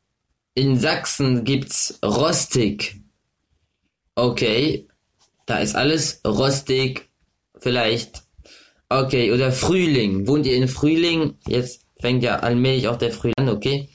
[0.55, 3.01] in Sachsen gibt's Rostig.
[4.15, 4.90] Okay.
[5.51, 7.11] Da ist alles rostig.
[7.59, 8.23] Vielleicht.
[8.89, 10.29] Okay, oder Frühling.
[10.29, 11.39] Wohnt ihr in Frühling?
[11.49, 13.89] Jetzt fängt ja allmählich auch der Frühling an, okay?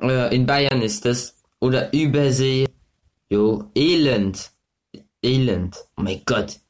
[0.00, 1.36] Äh, in Bayern ist das.
[1.60, 2.64] Oder Übersee.
[3.28, 4.50] Jo, Elend.
[5.22, 5.76] Elend.
[5.98, 6.60] Oh mein Gott.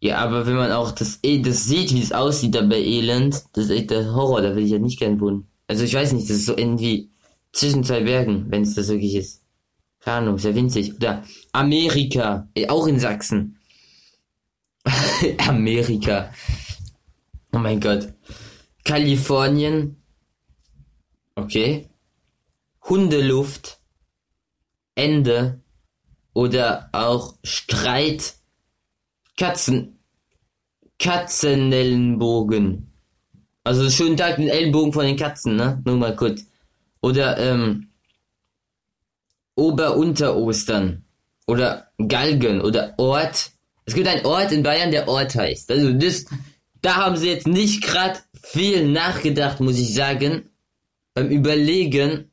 [0.00, 3.44] Ja, aber wenn man auch das, eh, das sieht, wie es aussieht da bei Elend,
[3.52, 5.46] das ist echt der Horror, da will ich ja nicht gern wohnen.
[5.68, 7.10] Also ich weiß nicht, das ist so irgendwie
[7.52, 9.44] zwischen zwei Bergen, wenn es das wirklich ist.
[10.00, 10.94] Keine Ahnung, sehr winzig.
[10.94, 13.58] Oder Amerika, eh, auch in Sachsen.
[15.38, 16.32] Amerika.
[17.52, 18.12] Oh mein Gott.
[18.84, 19.96] Kalifornien.
[21.34, 21.88] Okay.
[22.88, 23.80] Hundeluft.
[24.94, 25.60] Ende.
[26.32, 28.34] Oder auch Streit.
[29.36, 29.98] Katzen.
[30.98, 32.92] Katzenellenbogen.
[33.64, 35.80] Also schönen Tag den Ellenbogen von den Katzen, ne?
[35.84, 36.46] Nur mal kurz.
[37.00, 37.87] Oder ähm,
[39.58, 41.04] Ober-Unter-Ostern.
[41.46, 43.50] Oder Galgen oder Ort.
[43.86, 45.70] Es gibt einen Ort in Bayern, der Ort heißt.
[45.70, 46.26] Also das,
[46.82, 50.50] da haben sie jetzt nicht gerade viel nachgedacht, muss ich sagen.
[51.14, 52.30] beim Überlegen,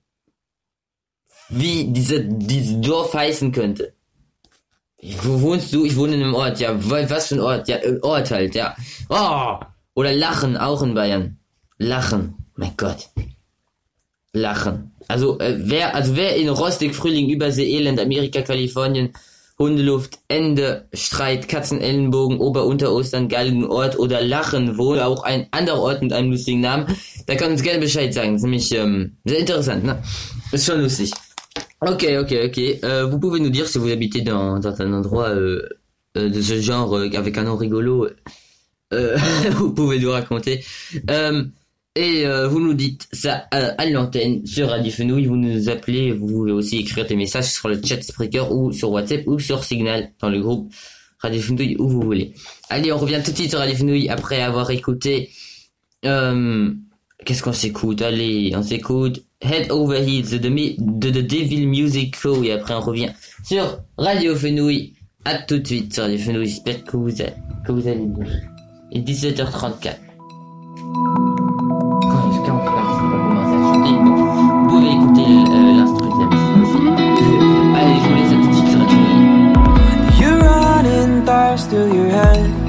[1.49, 3.93] wie diese, dieses Dorf heißen könnte.
[5.21, 5.85] Wo wohnst du?
[5.85, 6.59] Ich wohne in einem Ort.
[6.59, 7.67] Ja, wa- was für ein Ort?
[7.67, 8.75] Ja, äh, Ort halt, ja.
[9.09, 9.57] Oh!
[9.93, 11.39] Oder Lachen, auch in Bayern.
[11.77, 12.35] Lachen.
[12.55, 13.09] Mein Gott.
[14.33, 14.91] Lachen.
[15.07, 19.11] Also, äh, wer, also wer in Rostig, Frühling, Übersee, Elend, Amerika, Kalifornien,
[19.57, 26.01] Hundeluft, Ende, Streit, Katzenellenbogen, Ober, Unterostern, geilen Ort oder Lachen, wo auch ein anderer Ort
[26.01, 26.87] mit einem lustigen Namen,
[27.25, 28.33] da kann uns gerne Bescheid sagen.
[28.33, 30.03] Das ist nämlich ähm, sehr interessant, ne?
[30.51, 31.11] Ist schon lustig.
[31.79, 32.57] Ok, ok, ok.
[32.83, 35.61] Euh, vous pouvez nous dire si vous habitez dans, dans un endroit euh,
[36.17, 38.09] euh, de ce genre euh, avec un nom rigolo.
[38.93, 39.17] Euh,
[39.51, 40.65] vous pouvez nous raconter.
[41.97, 45.25] Et euh, vous nous dites ça euh, à l'antenne sur Radio Fenouille.
[45.27, 46.11] Vous nous appelez.
[46.11, 49.63] Vous pouvez aussi écrire des messages sur le chat Spreaker ou sur WhatsApp ou sur
[49.63, 50.73] Signal dans le groupe
[51.19, 52.33] Radio Fenouille où vous voulez.
[52.69, 55.29] Allez, on revient tout de suite sur Radio Fenouille après avoir écouté.
[56.05, 56.71] Euh,
[57.25, 58.01] Qu'est-ce qu'on s'écoute?
[58.01, 62.43] Allez, on s'écoute Head Over Heels de, The Devil Music Co.
[62.43, 63.09] Et après, on revient
[63.45, 64.93] sur Radio Fenouille.
[65.23, 66.47] À tout de suite sur Radio Fenouille.
[66.47, 67.31] J'espère que vous, a-
[67.65, 68.25] que vous allez bien.
[68.91, 69.95] Et 17h34.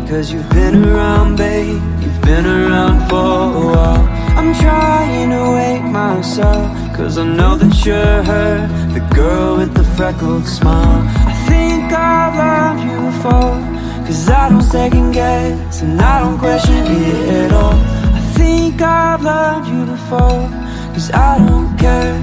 [0.09, 1.83] Cause you've been around, babe.
[2.01, 4.07] You've been around for a while.
[4.39, 9.83] I'm trying to wake myself Cause I know that you're her The girl with the
[9.97, 11.03] freckled smile.
[11.27, 13.57] I think I've loved you before
[14.07, 17.73] Cause I don't second guess And I don't question it at all.
[17.73, 20.45] I think I've loved you before
[20.95, 22.15] Cause I don't care.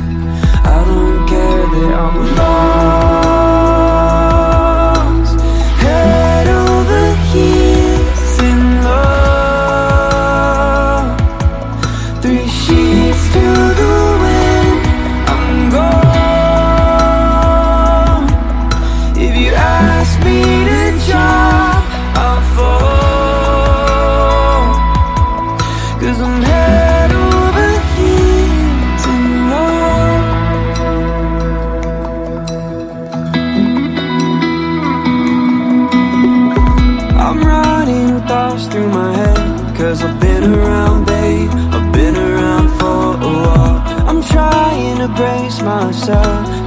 [0.73, 3.62] I don't care that I'm lost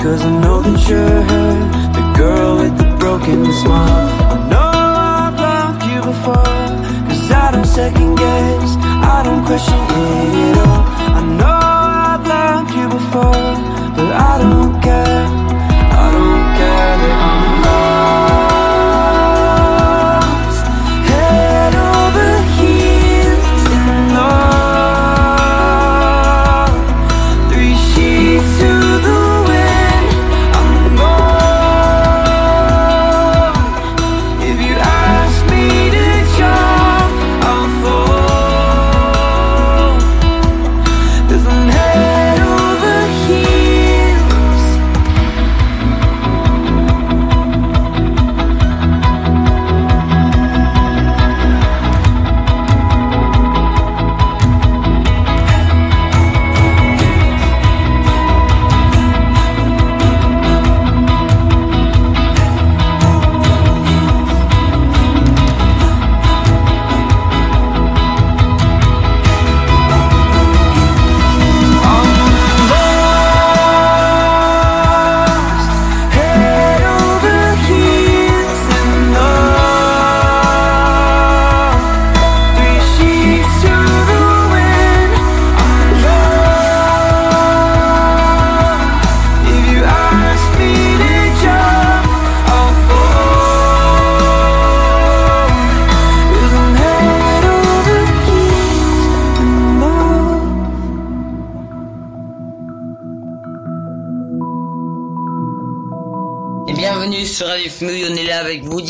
[0.07, 1.53] Cause I know that you're her
[1.97, 4.09] The girl with the broken smile.
[4.35, 4.71] I know
[5.19, 6.45] I've loved you before.
[7.09, 8.77] Cause I don't second guess.
[9.15, 10.96] I don't question it at all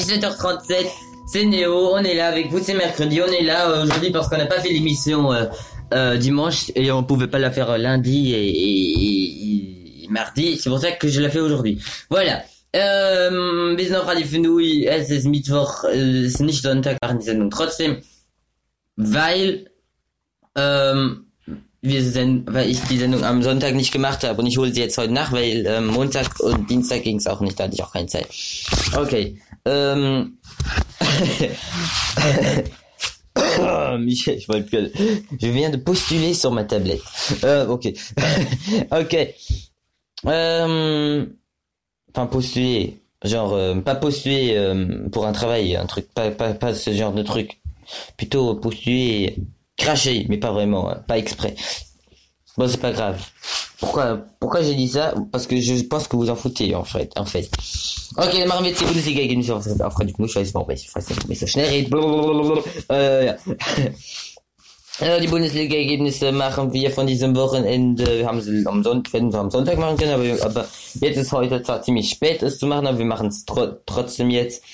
[0.06, 0.86] 17h37,
[1.26, 4.28] c'est Néo, on est là avec vous, c'est mercredi, on est là euh, aujourd'hui parce
[4.28, 5.46] qu'on n'a pas fait l'émission euh,
[5.94, 11.08] euh, dimanche et on pouvait pas la faire lundi et, mardi, c'est pour ça que
[11.08, 11.82] je la fais aujourd'hui.
[12.08, 12.44] Voilà.
[12.72, 16.98] Bis es ist Mittwoch, es nicht Sonntag,
[18.96, 19.70] weil
[21.88, 24.80] wir sind, weil ich die Sendung am Sonntag nicht gemacht habe und ich hole sie
[24.80, 27.82] jetzt heute nach, weil ähm, Montag und Dienstag ging es auch nicht, da hatte ich
[27.82, 28.28] auch keine Zeit.
[28.96, 29.38] Okay.
[29.64, 30.38] Ähm,
[33.58, 34.90] Oh, Michel, je plus.
[35.38, 37.02] Je viens de postuler sur ma tablette.
[37.44, 37.92] Euh, ok.
[38.90, 39.34] ok.
[40.26, 41.26] Euh,
[42.14, 42.98] enfin, postuler.
[43.22, 47.12] Genre, euh, pas postuler euh, pour un travail, un truc, pas, pas, pas ce genre
[47.12, 47.60] de truc.
[48.16, 49.36] Plutôt postuler,
[49.76, 51.54] cracher, mais pas vraiment, hein, pas exprès.
[52.56, 53.20] Bon, c'est pas grave.
[53.78, 55.14] Pourquoi, pourquoi j'ai dit ça?
[55.30, 57.12] Parce que je pense que vous en foutez, en fait.
[57.18, 57.50] En fait.
[57.58, 58.32] Ich weiß
[61.08, 61.90] nicht, ob ich so schnell rede.
[61.90, 62.62] Blablabla.
[62.90, 63.36] Äh, ja.
[64.98, 68.20] Ja, die Bundesliga-Ergebnisse machen wir von diesem Wochenende.
[68.20, 71.32] Wir haben sie am Sonntag, hätten wir am Sonntag machen können, aber, aber jetzt ist
[71.32, 74.64] heute zwar ziemlich spät, es zu machen, aber wir machen es tro trotzdem jetzt.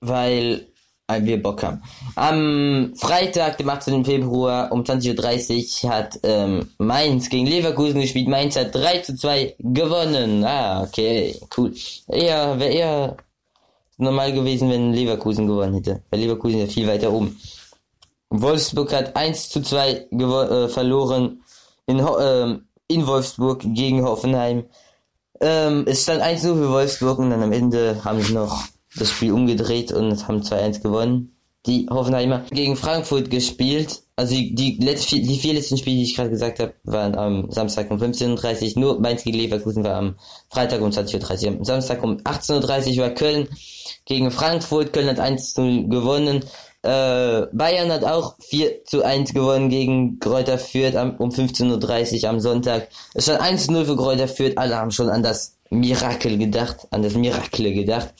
[0.00, 0.71] Weil
[1.20, 1.82] wir Bock haben.
[2.14, 4.04] Am Freitag, dem 18.
[4.04, 8.28] Februar um 20.30 Uhr hat ähm, Mainz gegen Leverkusen gespielt.
[8.28, 10.44] Mainz hat 3 zu 2 gewonnen.
[10.44, 11.74] Ah, okay, cool.
[12.08, 13.16] Eher, wäre eher
[13.98, 16.02] normal gewesen, wenn Leverkusen gewonnen hätte.
[16.10, 17.38] Weil Leverkusen ja viel weiter oben.
[18.30, 21.42] Wolfsburg hat 1 zu 2 gewo- äh, verloren
[21.86, 24.64] in, Ho ähm, in Wolfsburg gegen Hoffenheim.
[25.40, 28.62] Ähm, es stand 1-0 für Wolfsburg und dann am Ende haben sie noch
[28.96, 31.36] das Spiel umgedreht und haben 2-1 gewonnen.
[31.66, 34.02] Die Hoffenheimer gegen Frankfurt gespielt.
[34.16, 37.50] Also die, die, letzte, die vier letzten Spiele, die ich gerade gesagt habe, waren am
[37.52, 38.80] Samstag um 15.30 Uhr.
[38.80, 40.16] Nur Mainz gegen Leverkusen war am
[40.50, 41.58] Freitag um 20.30 Uhr.
[41.58, 43.48] Am Samstag um 18.30 Uhr war Köln
[44.04, 44.92] gegen Frankfurt.
[44.92, 46.44] Köln hat 1 0 gewonnen.
[46.82, 52.28] Äh, Bayern hat auch 4 zu 1 gewonnen gegen Kräuter Fürth am, um 15.30 Uhr
[52.28, 52.88] am Sonntag.
[53.14, 54.58] Es stand 1-0 für Kräuter Fürth.
[54.58, 58.12] Alle haben schon an das Mirakel gedacht, an das Mirakel gedacht.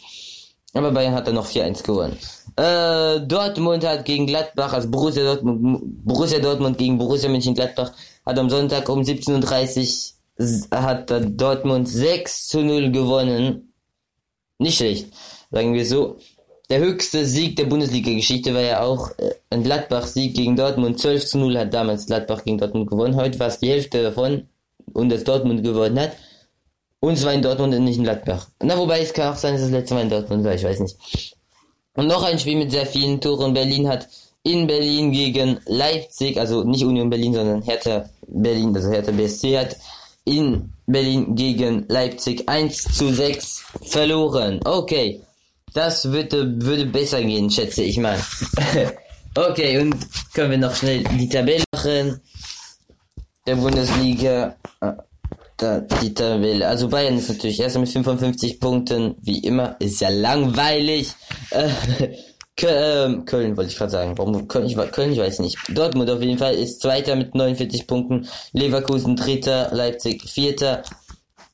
[0.74, 2.16] Aber Bayern hat dann noch 4-1 gewonnen.
[2.56, 7.92] Äh, Dortmund hat gegen Gladbach, also Borussia Dortmund, Borussia Dortmund gegen Borussia Mönchengladbach,
[8.24, 13.72] hat am Sonntag um 17.30 Uhr hat Dortmund 6 zu 0 gewonnen.
[14.58, 15.12] Nicht schlecht,
[15.50, 16.16] sagen wir so.
[16.70, 20.98] Der höchste Sieg der Bundesliga-Geschichte war ja auch äh, ein Gladbach-Sieg gegen Dortmund.
[20.98, 23.16] 12 zu 0 hat damals Gladbach gegen Dortmund gewonnen.
[23.16, 24.48] Heute war es die Hälfte davon
[24.94, 26.12] und dass Dortmund gewonnen hat.
[27.04, 28.46] Und es war in Dortmund und nicht in Gladbach.
[28.62, 30.78] Na, wobei es kann auch sein, dass das letzte Mal in Dortmund war, ich weiß
[30.78, 31.34] nicht.
[31.94, 33.52] Und noch ein Spiel mit sehr vielen Toren.
[33.52, 34.08] Berlin hat
[34.44, 39.76] in Berlin gegen Leipzig, also nicht Union Berlin, sondern Hertha Berlin, also Hertha BSC hat
[40.24, 44.60] in Berlin gegen Leipzig 1 zu 6 verloren.
[44.64, 45.20] Okay.
[45.74, 48.18] Das würde, würde besser gehen, schätze ich mal.
[49.34, 49.96] okay, und
[50.34, 52.20] können wir noch schnell die Tabelle machen.
[53.44, 54.54] Der Bundesliga.
[55.62, 56.66] Ah, Da, die Tabelle.
[56.66, 59.76] Also Bayern ist natürlich erst mit 55 Punkten, wie immer.
[59.78, 61.12] Ist ja langweilig.
[61.50, 61.68] Äh,
[62.66, 64.18] ähm, Köln wollte ich gerade sagen.
[64.18, 64.66] Warum Köln?
[64.66, 65.56] Ich, Köln, ich weiß nicht.
[65.68, 68.28] Dortmund auf jeden Fall ist Zweiter mit 49 Punkten.
[68.52, 70.82] Leverkusen Dritter, Leipzig Vierter.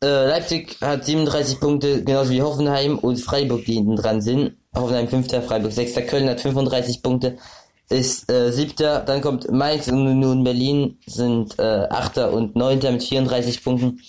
[0.03, 4.57] Äh, Leipzig hat 37 Punkte, genauso wie Hoffenheim und Freiburg, die hinten dran sind.
[4.75, 7.37] Hoffenheim Fünfter, Freiburg Sechster, Köln hat 35 Punkte,
[7.91, 9.01] ist äh, Siebter.
[9.01, 14.01] Dann kommt Mainz und Union Berlin sind äh, Achter und Neunter mit 34 Punkten.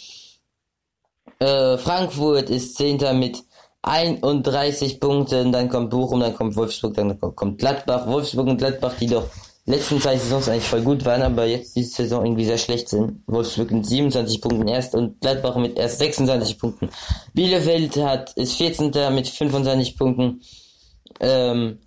[1.40, 3.44] Äh, Frankfurt ist Zehnter mit
[3.82, 8.08] 31 Punkten, dann kommt Bochum, dann kommt Wolfsburg, dann kommt kommt Gladbach.
[8.08, 9.28] Wolfsburg und Gladbach, die doch
[9.66, 13.24] letzten zwei Saisons eigentlich voll gut waren, aber jetzt diese Saison irgendwie sehr schlecht sind.
[13.28, 16.90] Wolfsburg mit 27 Punkten erst und Gladbach mit erst 26 Punkten.
[17.34, 18.92] Bielefeld hat, ist 14.
[19.14, 20.42] mit 25 Punkten.
[21.22, 21.80] Ähm,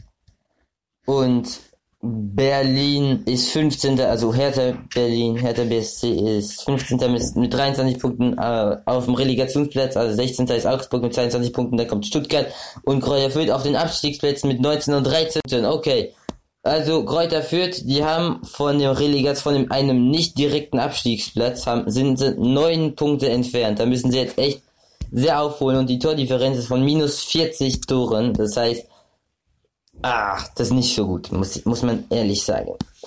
[1.05, 1.61] und
[2.05, 4.01] Berlin ist 15.
[4.01, 6.99] Also Hertha Berlin, Hertha BSC ist 15.
[7.13, 9.97] mit, mit 23 Punkten äh, auf dem Relegationsplatz.
[9.97, 10.49] Also 16.
[10.49, 11.77] ist Augsburg mit 22 Punkten.
[11.77, 12.49] Dann kommt Stuttgart
[12.83, 15.65] und Kräuter Fürth auf den Abstiegsplätzen mit 19 und 13.
[15.65, 16.13] Okay.
[16.65, 21.89] Also Kräuter Fürth, die haben von dem Relegation, von dem einem nicht direkten Abstiegsplatz, haben,
[21.89, 23.79] sind sie neun Punkte entfernt.
[23.79, 24.63] Da müssen sie jetzt echt
[25.13, 28.33] sehr aufholen und die Tordifferenz ist von minus 40 Toren.
[28.33, 28.87] Das heißt,
[30.01, 32.73] ach, das ist nicht so gut, muss, muss man ehrlich sagen.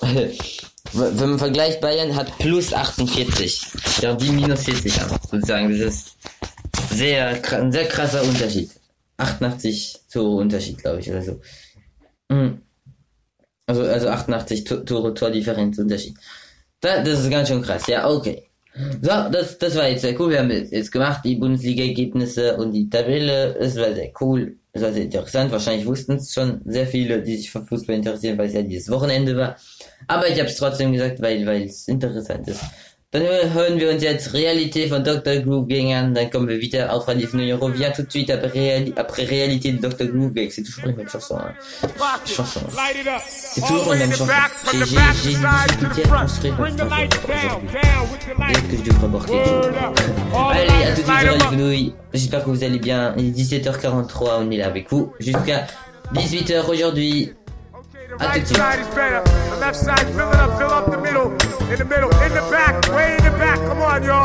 [0.92, 3.60] Wenn man vergleicht, Bayern hat plus 48.
[4.02, 5.70] Ja, die minus 40 haben, sozusagen.
[5.70, 6.16] Das ist
[6.92, 8.70] sehr, ein sehr krasser Unterschied.
[9.16, 11.40] 88 Tore Unterschied, glaube ich, oder so.
[12.28, 12.62] Mhm.
[13.66, 16.16] Also, also 88 To- Tore, Tordifferenz Unterschied.
[16.80, 17.86] Da, das ist ganz schön krass.
[17.88, 18.45] Ja, okay.
[19.00, 20.30] So, das, das war jetzt sehr cool.
[20.30, 23.56] Wir haben jetzt gemacht, die Bundesliga-Ergebnisse und die Tabelle.
[23.58, 24.56] Es war sehr cool.
[24.72, 25.50] Es war sehr interessant.
[25.50, 28.90] Wahrscheinlich wussten es schon sehr viele, die sich für Fußball interessieren, weil es ja dieses
[28.90, 29.56] Wochenende war.
[30.06, 32.60] Aber ich habe es trotzdem gesagt, weil weil es interessant ist.
[33.12, 35.36] Dann hören wir uns jetzt Réalité von Dr.
[35.36, 38.92] Groove gegen an, dann kommen wir wieder auf Radio revient tout de suite après, réali
[38.96, 40.06] après Réalité de Dr.
[40.08, 41.38] Groove avec, c'est toujours les mêmes chansons.
[41.38, 41.54] Hein.
[42.26, 42.66] Chansons.
[43.28, 44.32] C'est toujours les mêmes chansons.
[45.22, 45.38] J'ai une
[45.68, 46.96] difficulté à construire une chanson
[47.28, 47.68] aujourd'hui.
[48.70, 49.70] Que je devrais chose.
[50.50, 51.94] Allez, à tout de suite sur Radio Fenouille.
[52.12, 53.14] J'espère que vous allez bien.
[53.18, 55.68] Il est 17h43, on est là avec vous jusqu'à
[56.12, 57.34] 18h aujourd'hui.
[58.18, 58.56] À tout de suite.
[61.68, 63.58] In the middle, in the back, way in the back.
[63.58, 64.24] Come on, y'all.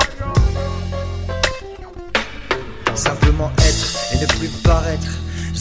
[2.96, 5.18] Simplement être et ne plus paraître.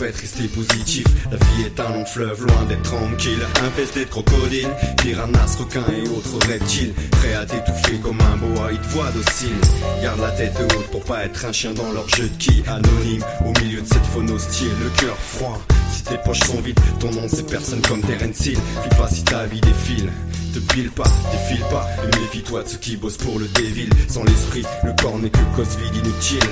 [0.00, 1.06] Des tempêtes, rester positif.
[1.30, 3.40] La vie est un long fleuve, loin d'être tranquille.
[3.64, 6.94] Infesté de crocodiles, piranhas, requins et autres reptiles.
[7.10, 9.56] Prêt à t'étouffer comme un boa, ils te voient docile.
[10.02, 12.62] Garde la tête haute pour pas être un chien dans leur jeu de qui.
[12.66, 15.60] Anonyme, au milieu de cette faune hostile, le cœur froid.
[15.92, 18.58] Si tes poches sont vides, ton nom c'est personne comme Terence Hill.
[18.82, 20.10] Puis pas si ta vie défile.
[20.52, 23.88] Te pile pas, défile pas, et méfie-toi de ceux qui bossent pour le dévil.
[24.08, 26.48] Sans l'esprit, le corps n'est que cause vide inutile.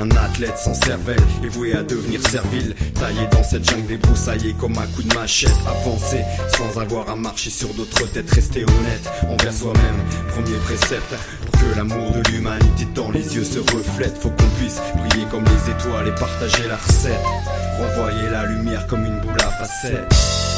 [0.00, 2.74] Un athlète sans cervelle est voué à devenir servile.
[2.94, 5.50] Taillé dans cette jungle débroussaillée comme un coup de machette.
[5.66, 6.22] Avancer
[6.56, 8.30] sans avoir à marcher sur d'autres têtes.
[8.30, 9.96] Rester honnête envers soi-même.
[10.28, 11.14] Premier précepte
[11.50, 14.16] pour que l'amour de l'humanité dans les yeux se reflète.
[14.22, 17.24] Faut qu'on puisse briller comme les étoiles et partager la recette.
[17.80, 20.57] Renvoyer la lumière comme une boule à facettes.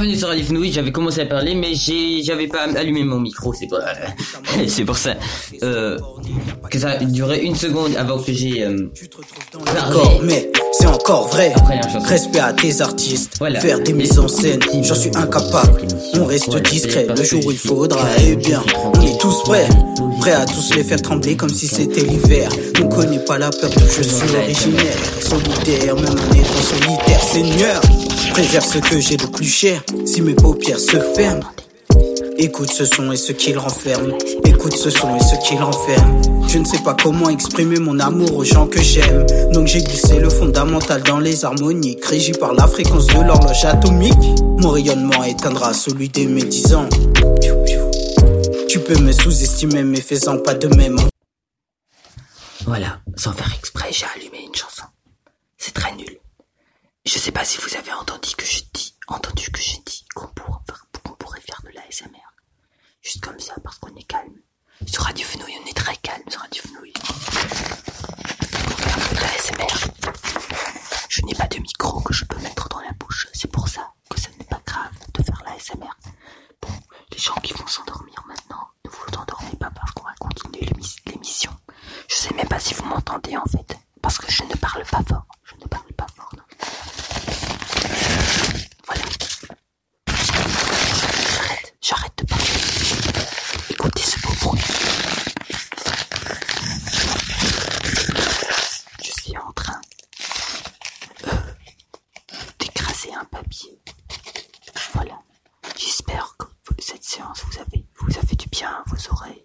[0.00, 3.52] Bienvenue sur Radio Fenouille, j'avais commencé à parler mais j'ai j'avais pas allumé mon micro,
[3.52, 3.80] c'est pour,
[4.66, 5.14] c'est pour ça
[5.62, 5.98] euh,
[6.70, 8.90] que ça a duré une seconde avant que j'ai euh,
[9.74, 11.52] D'accord, mais c'est encore vrai.
[11.54, 12.00] Après, chanson.
[12.00, 13.36] Respect à tes artistes.
[13.40, 13.60] Voilà.
[13.60, 15.82] Faire des mises en scène, j'en suis incapable.
[16.14, 18.08] On reste discret le jour où il faudra.
[18.26, 18.62] Eh bien,
[18.94, 19.68] on est tous prêts.
[20.20, 22.48] Prêts à tous les faire trembler comme si c'était l'hiver.
[22.82, 24.96] On connaît pas la peur, je suis originaire.
[25.20, 27.22] Solitaire, même en étant solitaire.
[27.22, 27.80] Seigneur,
[28.32, 29.82] préserve ce que j'ai de plus cher.
[30.04, 31.44] Si mes paupières se ferment.
[32.38, 34.14] Écoute ce son et ce qu'il renferme.
[34.46, 36.22] Écoute ce son et ce qu'il renferme.
[36.48, 39.26] Je ne sais pas comment exprimer mon amour aux gens que j'aime.
[39.52, 42.04] Donc j'ai glissé le fondamental dans les harmoniques.
[42.04, 44.14] Régi par la fréquence de l'horloge atomique.
[44.58, 46.88] Mon rayonnement éteindra celui des médisants.
[48.70, 50.96] Tu peux me sous-estimer, mais fais-en pas de même.
[52.66, 54.84] Voilà, sans faire exprès, j'ai allumé une chanson.
[55.58, 56.18] C'est très nul.
[57.04, 60.28] Je sais pas si vous avez entendu que je dis, entendu que j'ai dit qu'on
[60.28, 60.86] pourrait, faire-
[61.46, 62.20] faire de l'ASMR.
[63.02, 64.34] Juste comme ça, parce qu'on est calme.
[64.86, 66.92] Sur Radio Fenouil, on est très calme sur Radio Fenouil.
[66.96, 67.10] On
[68.76, 69.92] fait un peu de l'ASMR.
[71.08, 73.26] Je n'ai pas de micro que je peux mettre dans la bouche.
[73.32, 75.88] C'est pour ça que ça n'est pas grave de faire l'ASMR.
[75.99, 75.99] Bon,
[77.12, 80.96] les gens qui vont s'endormir maintenant, ne vous endormez pas parce qu'on va continuer l'émis-
[81.06, 81.52] l'émission.
[82.08, 85.02] Je sais même pas si vous m'entendez en fait, parce que je ne parle pas
[85.08, 85.24] fort.
[85.44, 86.42] Je ne parle pas fort, non.
[88.86, 89.02] Voilà.
[91.36, 92.44] J'arrête, j'arrête de parler.
[93.70, 94.60] Écoutez ce beau bruit.
[99.02, 99.80] Je suis en train
[101.26, 101.36] euh,
[102.58, 103.80] d'écraser un papier.
[104.94, 105.18] Voilà.
[105.76, 109.44] J'espère que vous- cette séance vous avez, vous a fait du bien à vos oreilles.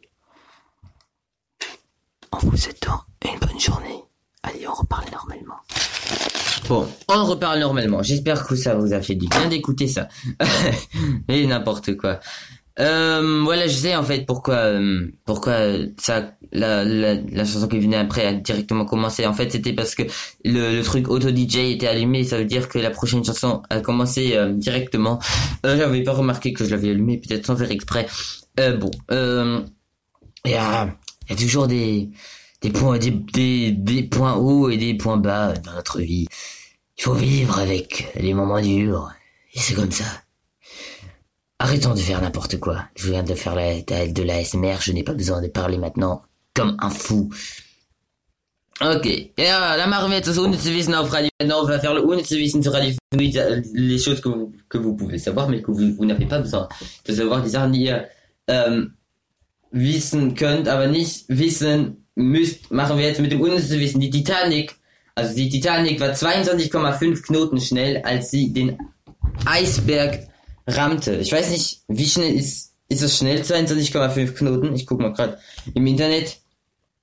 [2.32, 4.04] En vous souhaitant une bonne journée.
[4.44, 5.60] Allez, on reparle normalement.
[6.68, 8.02] Bon, on reparle normalement.
[8.04, 10.08] J'espère que ça vous a fait du bien d'écouter ça.
[11.30, 12.20] Et n'importe quoi.
[12.78, 15.60] Euh, voilà, je sais en fait pourquoi euh, pourquoi
[15.98, 19.26] ça la, la, la chanson qui venait après a directement commencé.
[19.26, 20.04] En fait, c'était parce que
[20.44, 22.26] le, le truc auto DJ était allumé.
[22.26, 25.20] Ça veut dire que la prochaine chanson a commencé euh, directement.
[25.66, 28.08] Euh, J'avais pas remarqué que je l'avais allumé, peut-être sans faire exprès.
[28.60, 28.92] Euh, bon,
[30.44, 30.90] il y y a
[31.38, 32.10] toujours des
[32.62, 36.28] des points des, des des points hauts et des points bas dans notre vie.
[36.98, 39.12] Il faut vivre avec les moments durs.
[39.54, 40.06] Et c'est comme ça.
[41.60, 42.86] Arrêtons de faire n'importe quoi.
[42.96, 46.22] Je viens de faire la, de la SMR, je n'ai pas besoin de parler maintenant
[46.54, 47.30] comme un fou.
[48.82, 49.06] Ok,
[49.38, 51.30] ja, dann machen wir jetzt das unnütze Wissen auf Radio.
[51.40, 53.32] Maintenant, on va faire le unnütze Wissen sur Radio Fenouil,
[53.74, 56.68] les choses que vous, que vous pouvez savoir, mais que vous, vous n'avez pas besoin
[57.06, 58.10] de savoir, die Sachen, die ihr
[59.72, 64.00] wissen könnt, aber nicht wissen müsst, machen wir jetzt mit dem unnütze Wissen.
[64.00, 64.76] Die Titanic,
[65.16, 68.78] also die Titanic war 22,5 Knoten schnell, als sie den
[69.46, 70.28] Eisberg
[70.68, 71.16] rammte.
[71.16, 73.42] Ich weiß nicht, wie schnell ist, ist es schnell?
[73.42, 74.76] 22,5 Knoten.
[74.76, 75.40] Ich guck mal gerade
[75.74, 76.42] im Internet.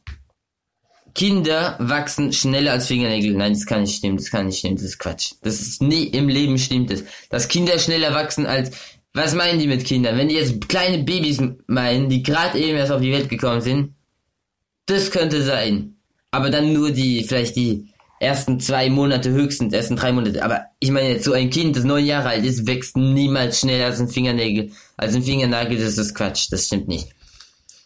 [1.13, 3.33] Kinder wachsen schneller als Fingernägel.
[3.33, 5.33] Nein, das kann nicht stimmen, das kann nicht stimmen, das ist Quatsch.
[5.41, 7.03] Das ist nie im Leben stimmt es.
[7.29, 8.71] Dass Kinder schneller wachsen als...
[9.13, 10.17] Was meinen die mit Kindern?
[10.17, 13.93] Wenn die jetzt kleine Babys meinen, die gerade eben erst auf die Welt gekommen sind,
[14.85, 15.97] das könnte sein.
[16.31, 17.90] Aber dann nur die, vielleicht die
[18.21, 20.43] ersten zwei Monate höchstens, ersten drei Monate.
[20.43, 23.99] Aber ich meine so ein Kind, das neun Jahre alt ist, wächst niemals schneller als
[23.99, 24.71] ein Fingernägel.
[24.95, 27.09] Als ein Fingernagel, das ist Quatsch, das stimmt nicht.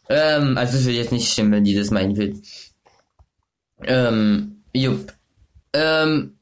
[0.09, 2.41] Ähm, also es wird jetzt nicht stimmen, wenn die das meinen will.
[3.83, 5.13] Ähm, jupp.
[5.73, 6.37] Ähm.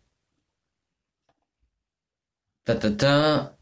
[2.66, 3.58] Da, da, da.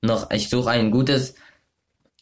[0.00, 1.34] Noch, ich suche ein gutes.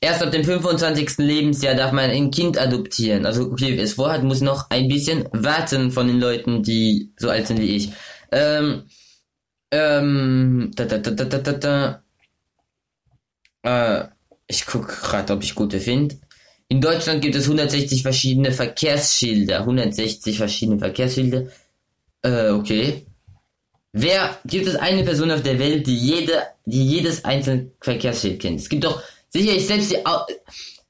[0.00, 1.18] Erst ab dem 25.
[1.18, 3.26] Lebensjahr darf man ein Kind adoptieren.
[3.26, 7.30] Also, okay, wer es vorhat, muss noch ein bisschen warten von den Leuten, die so
[7.30, 7.90] alt sind wie ich.
[8.30, 8.84] Ähm,
[9.70, 12.02] ähm, da, da, da, da, da, da,
[13.62, 14.02] da.
[14.02, 14.08] Äh,
[14.46, 16.16] ich guck gerade, ob ich gute finde.
[16.68, 19.60] In Deutschland gibt es 160 verschiedene Verkehrsschilder.
[19.60, 21.46] 160 verschiedene Verkehrsschilder.
[22.22, 23.06] Äh, okay.
[23.92, 28.60] Wer gibt es eine Person auf der Welt, die jede, die jedes einzelne Verkehrsschild kennt?
[28.60, 29.98] Es gibt doch sicherlich selbst die,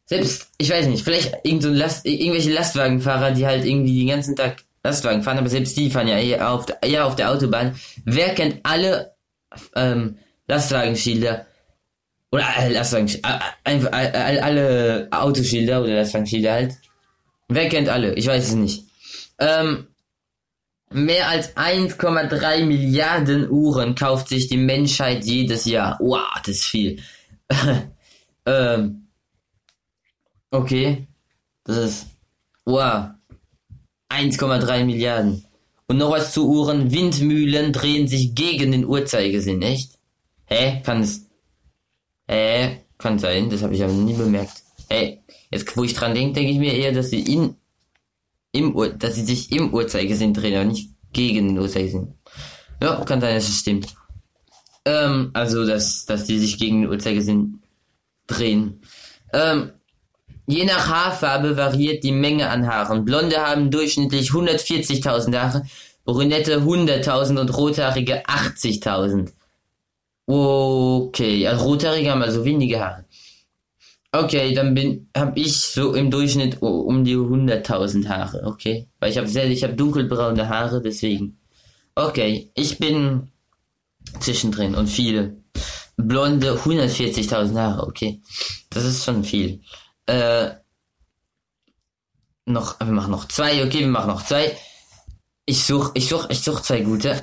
[0.06, 4.36] selbst, ich weiß nicht, vielleicht irgend so Last, irgendwelche Lastwagenfahrer, die halt irgendwie den ganzen
[4.36, 7.78] Tag Lastwagen fahren, aber selbst die fahren ja eher auf, der- eher auf der Autobahn.
[8.04, 9.12] Wer kennt alle
[9.76, 10.16] ähm,
[10.46, 11.46] Lastwagenschilder
[12.32, 16.74] oder äh, Lastwagen, äh, äh, äh, alle Autoschilder oder Lastwagenschilder halt?
[17.48, 18.14] Wer kennt alle?
[18.14, 18.84] Ich weiß es nicht.
[19.38, 19.88] Ähm,
[20.90, 25.98] mehr als 1,3 Milliarden Uhren kauft sich die Menschheit jedes Jahr.
[26.00, 27.02] Wow, das ist viel.
[28.48, 29.08] ähm,
[30.50, 31.06] okay.
[31.64, 32.06] Das ist.
[32.64, 33.10] Wow.
[34.10, 35.44] 1,3 Milliarden.
[35.86, 36.90] Und noch was zu Uhren.
[36.90, 39.98] Windmühlen drehen sich gegen den Uhrzeigersinn, echt?
[40.46, 40.82] Hä?
[40.84, 41.26] Kann es.
[42.26, 42.80] Hä?
[42.98, 44.62] Kann sein, das habe ich aber nie bemerkt.
[44.88, 47.54] Ey, jetzt wo ich dran denke, denke ich mir eher, dass sie in
[48.52, 52.14] im Uhr, dass sie sich im Uhrzeigersinn drehen, aber nicht gegen den Uhrzeigersinn.
[52.82, 53.94] Ja, kann sein, dass es stimmt.
[54.84, 57.60] Ähm, also, dass, dass die sich gegen den Uhrzeigersinn
[58.28, 58.80] drehen.
[59.32, 59.72] Ähm,
[60.46, 63.04] je nach Haarfarbe variiert die Menge an Haaren.
[63.04, 65.66] Blonde haben durchschnittlich 140.000 Haare,
[66.04, 69.32] Brünette 100.000 und Rothaarige 80.000.
[70.26, 73.04] Okay, also Rothaarige haben also wenige Haare.
[74.10, 78.88] Okay, dann bin hab ich so im Durchschnitt um die 100.000 Haare, okay?
[79.00, 81.38] Weil ich habe sehr ich habe dunkelbraune Haare, deswegen.
[81.94, 83.28] Okay, ich bin
[84.20, 85.36] zwischendrin und viele
[85.98, 88.22] blonde 140.000 Haare, okay?
[88.70, 89.60] Das ist schon viel.
[90.06, 90.52] Äh
[92.46, 94.56] noch wir machen noch zwei, okay, wir machen noch zwei.
[95.44, 97.22] Ich such ich such ich such zwei gute.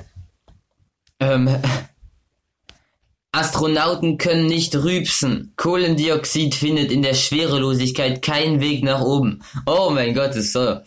[1.18, 1.48] Ähm
[3.32, 5.52] Astronauten können nicht rübsen.
[5.56, 9.42] Kohlendioxid findet in der Schwerelosigkeit keinen Weg nach oben.
[9.66, 10.80] Oh mein Gott, das ist so.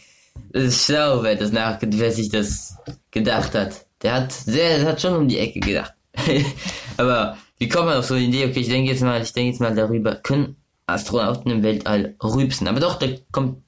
[0.52, 2.76] Das ist schlau, wer, das nach, wer sich das
[3.12, 3.86] gedacht hat.
[4.02, 5.94] Der hat sehr, der hat schon um die Ecke gedacht.
[6.98, 8.45] Aber wie kommt man auf so eine Idee?
[8.45, 10.16] Okay, ich denke jetzt mal, ich denke jetzt mal darüber.
[10.16, 10.55] Können
[10.88, 12.68] Astronauten im Weltall rübsen?
[12.68, 13.64] Aber doch, da kommt,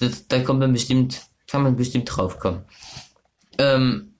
[0.00, 2.64] das, da kommt man bestimmt, kann man bestimmt drauf kommen.
[3.58, 4.14] Ähm,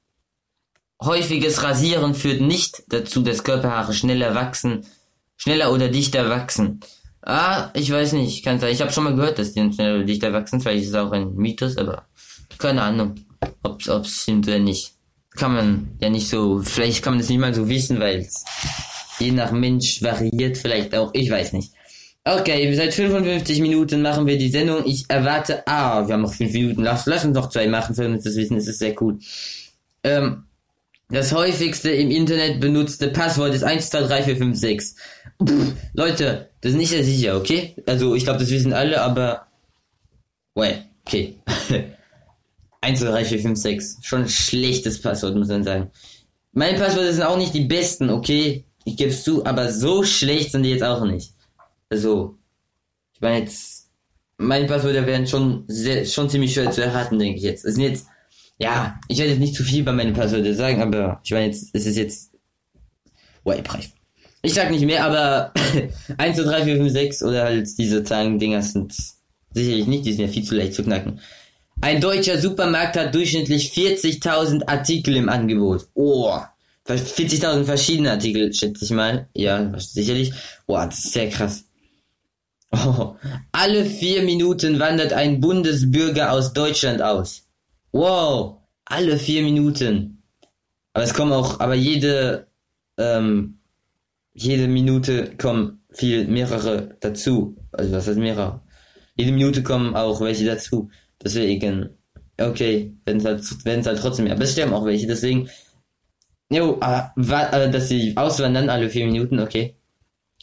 [1.03, 4.87] Häufiges Rasieren führt nicht dazu, dass Körperhaare schneller wachsen,
[5.37, 6.81] schneller oder dichter wachsen.
[7.21, 8.73] Ah, ich weiß nicht, kann sein.
[8.73, 10.61] Ich habe schon mal gehört, dass die schneller oder dichter wachsen.
[10.61, 12.07] Vielleicht ist es auch ein Mythos, aber
[12.59, 13.17] keine Ahnung,
[13.63, 14.94] ob's ob's stimmt oder nicht.
[15.37, 18.45] Kann man ja nicht so, vielleicht kann man das nicht mal so wissen, weil es
[19.19, 21.73] je nach Mensch variiert, vielleicht auch, ich weiß nicht.
[22.25, 24.87] Okay, seit 55 Minuten machen wir die Sendung.
[24.87, 26.83] Ich erwarte, ah, wir haben noch 5 Minuten.
[26.83, 29.23] Lass, lass uns noch zwei machen, für uns das wissen, es ist sehr gut.
[30.03, 30.45] Ähm,
[31.11, 34.97] das häufigste im Internet benutzte Passwort ist 123456.
[35.47, 37.77] Pff, Leute, das ist nicht sehr sicher, okay?
[37.87, 39.47] Also, ich glaube, das wissen alle, aber.
[40.55, 41.37] Well, okay.
[42.85, 44.07] 123456.
[44.07, 45.91] Schon ein schlechtes Passwort, muss man sagen.
[46.53, 48.65] Meine Passwörter sind auch nicht die besten, okay?
[48.85, 51.33] Ich gebe es zu, aber so schlecht sind die jetzt auch nicht.
[51.89, 52.37] Also,
[53.15, 53.91] ich meine jetzt,
[54.37, 57.65] meine Passwörter werden schon sehr, schon ziemlich schwer zu erraten, denke ich jetzt.
[57.65, 58.07] Es sind jetzt,
[58.59, 61.71] ja, ich werde jetzt nicht zu viel bei meinen Passwörtern sagen, aber ich meine jetzt,
[61.73, 62.33] es ist jetzt,
[63.45, 63.91] Waypreif.
[64.43, 65.53] Ich sag nicht mehr, aber
[66.19, 68.95] 1, 2, 3, 4, 5, 6 oder halt diese Zahlen-Dinger sind
[69.53, 71.21] sicherlich nicht, die sind ja viel zu leicht zu knacken.
[71.81, 75.89] Ein deutscher Supermarkt hat durchschnittlich 40.000 Artikel im Angebot.
[75.95, 76.39] Oh,
[76.87, 79.29] 40.000 verschiedene Artikel, schätze ich mal.
[79.35, 80.33] Ja, sicherlich.
[80.67, 81.65] Boah, das ist sehr krass.
[82.77, 83.15] Oh,
[83.53, 87.47] alle vier Minuten wandert ein Bundesbürger aus Deutschland aus.
[87.93, 90.25] Wow, alle vier Minuten.
[90.93, 92.49] Aber es kommen auch, aber jede,
[92.99, 93.61] ähm,
[94.33, 97.57] jede Minute kommen viel mehrere dazu.
[97.71, 98.61] Also was heißt mehrere?
[99.17, 100.91] Jede Minute kommen auch welche dazu.
[101.25, 101.91] Deswegen,
[102.41, 105.49] okay, wenn es halt, wenn es halt trotzdem, aber es sterben auch welche, deswegen,
[106.51, 109.77] jo, ah, wa- äh, dass sie auswandern alle vier Minuten, okay.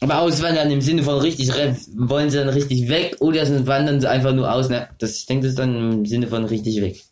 [0.00, 1.50] Aber auswandern im Sinne von richtig,
[1.96, 4.88] wollen sie dann richtig weg oder sind- wandern sie einfach nur aus, ne?
[4.98, 7.04] Das, ich denke, das ist dann im Sinne von richtig weg.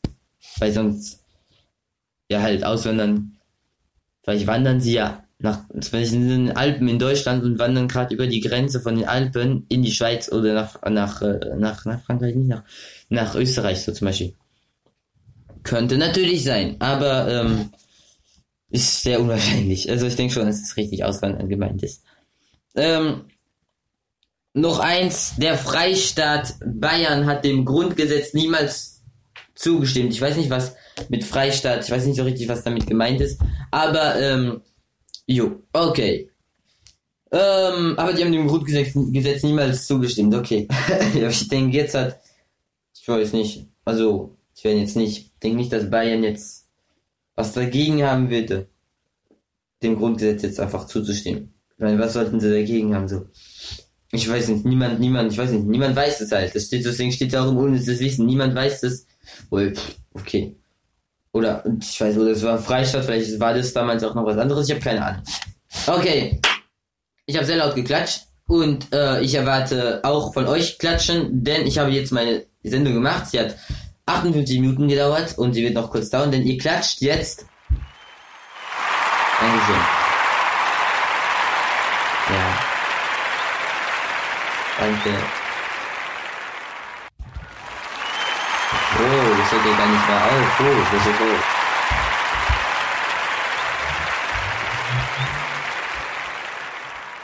[0.58, 1.20] Weil sonst,
[2.30, 3.36] ja halt auswandern,
[4.24, 8.14] vielleicht wandern sie ja nach, wenn sie in den Alpen in Deutschland und wandern gerade
[8.14, 12.02] über die Grenze von den Alpen in die Schweiz oder nach, nach, äh, nach, nach
[12.02, 12.64] Frankreich, nicht nach,
[13.10, 14.34] nach Österreich so zum Beispiel.
[15.62, 17.70] Könnte natürlich sein, aber ähm,
[18.70, 19.90] ist sehr unwahrscheinlich.
[19.90, 22.02] Also ich denke schon, dass es richtig auswandern gemeint ist.
[22.74, 23.24] Ähm,
[24.54, 29.02] noch eins, der Freistaat Bayern hat dem Grundgesetz niemals
[29.54, 30.12] zugestimmt.
[30.12, 30.74] Ich weiß nicht, was
[31.08, 33.40] mit Freistaat, ich weiß nicht so richtig, was damit gemeint ist,
[33.70, 34.62] aber ähm,
[35.26, 36.30] jo, okay.
[37.32, 40.66] Ähm, aber die haben dem Grundgesetz Gesetz niemals zugestimmt, okay.
[41.14, 42.20] ich denke, jetzt hat,
[43.00, 46.68] ich weiß nicht, also, ich werde jetzt nicht, ich denke nicht, dass Bayern jetzt
[47.34, 48.68] was dagegen haben würde,
[49.82, 51.54] dem Grundgesetz jetzt einfach zuzustimmen.
[51.76, 53.26] Ich meine, was sollten sie dagegen haben, so?
[54.12, 56.54] Ich weiß nicht, niemand, niemand, ich weiß nicht, niemand weiß es halt.
[56.54, 58.26] Das steht, deswegen steht auch im unnützes Wissen.
[58.26, 59.06] Niemand weiß das.
[59.48, 59.72] Wohl,
[60.12, 60.56] okay.
[61.32, 64.68] Oder, ich weiß, oder es war Freistaat, vielleicht war das damals auch noch was anderes,
[64.68, 65.22] ich habe keine Ahnung.
[65.86, 66.40] Okay.
[67.24, 71.78] Ich habe sehr laut geklatscht und äh, ich erwarte auch von euch klatschen, denn ich
[71.78, 73.26] habe jetzt meine Sendung gemacht.
[73.26, 73.56] Sie hat
[74.06, 77.46] 58 Minuten gedauert und sie wird noch kurz dauern, denn ihr klatscht jetzt.
[79.40, 79.76] Dankeschön.
[82.30, 82.70] Ja.
[84.78, 85.10] Danke.
[88.98, 90.60] Oh, das hört ihr gar nicht mehr auf.
[90.60, 91.60] Oh, das ist so.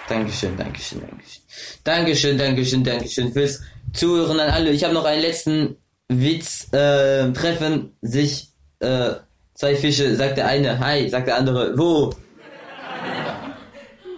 [0.08, 1.42] Dankeschön, Dankeschön, Dankeschön.
[1.84, 3.60] Dankeschön, Dankeschön, Dankeschön fürs
[3.92, 4.70] Zuhören an alle.
[4.70, 5.76] Ich habe noch einen letzten
[6.08, 6.68] Witz.
[6.72, 8.48] Äh, treffen sich
[8.80, 9.12] äh,
[9.54, 12.12] zwei Fische, sagt der eine, hi, sagt der andere, wo?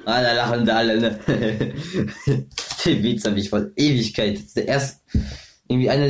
[0.04, 1.18] Ah, da lachen da alle, ne?
[2.84, 4.40] Den Witz habe ich vor Ewigkeit.
[4.56, 5.00] Der erste,
[5.68, 6.08] irgendwie einer,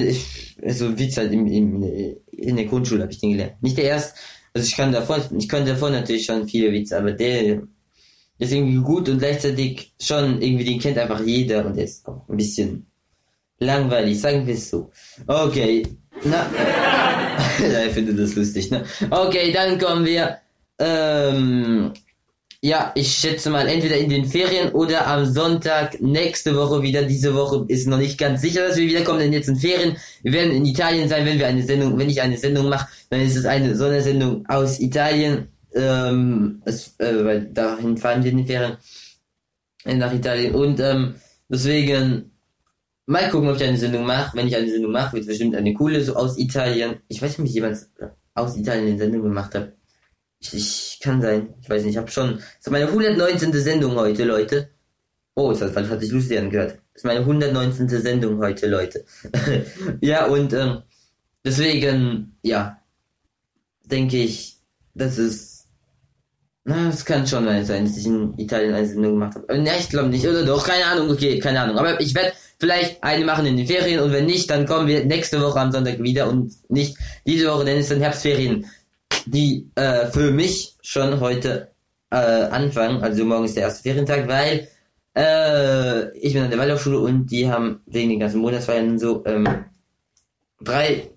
[0.68, 1.82] so Witz halt im, im,
[2.30, 3.60] in der Grundschule habe ich den gelernt.
[3.60, 4.14] Nicht der erste,
[4.54, 7.62] also ich kann davon, ich konnte davon natürlich schon viele Witze, aber der
[8.38, 12.28] ist irgendwie gut und gleichzeitig schon irgendwie den kennt einfach jeder und der ist auch
[12.28, 12.86] ein bisschen
[13.58, 14.90] langweilig, sagen wir es so.
[15.26, 15.86] Okay,
[16.24, 16.46] na,
[17.86, 18.84] ich finde das lustig, ne?
[19.10, 20.38] Okay, dann kommen wir,
[20.78, 21.92] ähm,
[22.60, 27.04] ja, ich schätze mal entweder in den Ferien oder am Sonntag nächste Woche wieder.
[27.04, 29.96] Diese Woche ist noch nicht ganz sicher, dass wir wiederkommen, denn jetzt sind Ferien.
[30.22, 33.20] Wir werden in Italien sein, wenn wir eine Sendung, wenn ich eine Sendung mache, dann
[33.20, 35.48] ist es eine Sondersendung aus Italien.
[35.74, 38.76] Ähm, es, äh, weil dahin fahren wir in den Ferien
[39.84, 41.14] äh, nach Italien und ähm,
[41.48, 42.32] deswegen
[43.08, 44.36] mal gucken, ob ich eine Sendung mache.
[44.36, 46.96] Wenn ich eine Sendung mache, wird es bestimmt eine coole so aus Italien.
[47.08, 47.90] Ich weiß nicht, ob ich jemals
[48.34, 49.72] aus Italien eine Sendung gemacht habe.
[50.40, 51.54] Ich, ich kann sein.
[51.60, 51.92] Ich weiß nicht.
[51.92, 52.36] Ich habe schon.
[52.36, 53.52] Das ist meine 119.
[53.52, 54.70] Sendung heute, Leute.
[55.34, 56.72] Oh, das falsch, hat sich Lucian angehört.
[56.92, 57.88] Das ist meine 119.
[57.88, 59.04] Sendung heute, Leute.
[60.00, 60.82] ja, und ähm,
[61.44, 62.78] deswegen, ja,
[63.84, 64.58] denke ich,
[64.94, 65.66] das ist.
[66.64, 69.48] Na, es kann schon sein, dass ich in Italien eine Sendung gemacht habe.
[69.48, 70.26] Äh, Ne, ich glaube nicht.
[70.28, 71.78] Oder doch, keine Ahnung, okay, keine Ahnung.
[71.78, 75.04] Aber ich werde vielleicht eine machen in den Ferien und wenn nicht, dann kommen wir
[75.04, 76.96] nächste Woche am Sonntag wieder und nicht
[77.26, 78.66] diese Woche, denn es sind Herbstferien
[79.30, 81.70] die äh, für mich schon heute
[82.10, 83.02] äh, anfangen.
[83.02, 84.68] Also morgen ist der erste Ferientag, weil
[85.16, 89.24] äh, ich bin an der Waldorfschule und die haben wegen den ganzen Monatsferien und so
[89.26, 89.46] ähm,
[90.60, 91.10] drei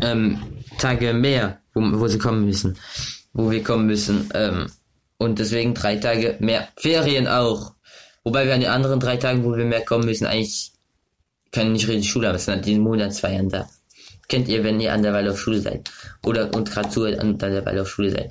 [0.00, 0.38] ähm,
[0.78, 2.76] Tage mehr, wo, wo sie kommen müssen,
[3.32, 4.28] wo wir kommen müssen.
[4.34, 4.66] Ähm,
[5.18, 7.74] und deswegen drei Tage mehr Ferien auch.
[8.24, 10.72] Wobei wir an den anderen drei Tagen, wo wir mehr kommen müssen, eigentlich
[11.50, 12.36] kann nicht richtig Schule haben.
[12.36, 13.68] Es sind halt diese Monatsfeiern da
[14.32, 15.90] kennt ihr, wenn ihr an der Waldorfschule seid?
[16.24, 18.30] Oder und gerade zuhört an der Waldorfschule seid.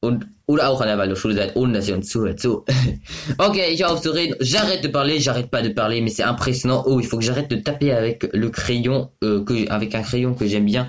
[0.00, 2.40] Und, oder auch an der Waldorfschule seid, ohne dass ihr uns zuhört.
[2.40, 2.64] So.
[3.38, 4.34] ok, ich auf zu reden.
[4.40, 6.84] J'arrête de parler, j'arrête pas de parler, mais c'est impressionnant.
[6.86, 10.34] Oh, il faut que j'arrête de taper avec le crayon, euh, que, avec un crayon
[10.34, 10.88] que j'aime bien,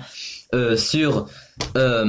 [0.54, 1.28] euh, sur,
[1.76, 2.06] euh,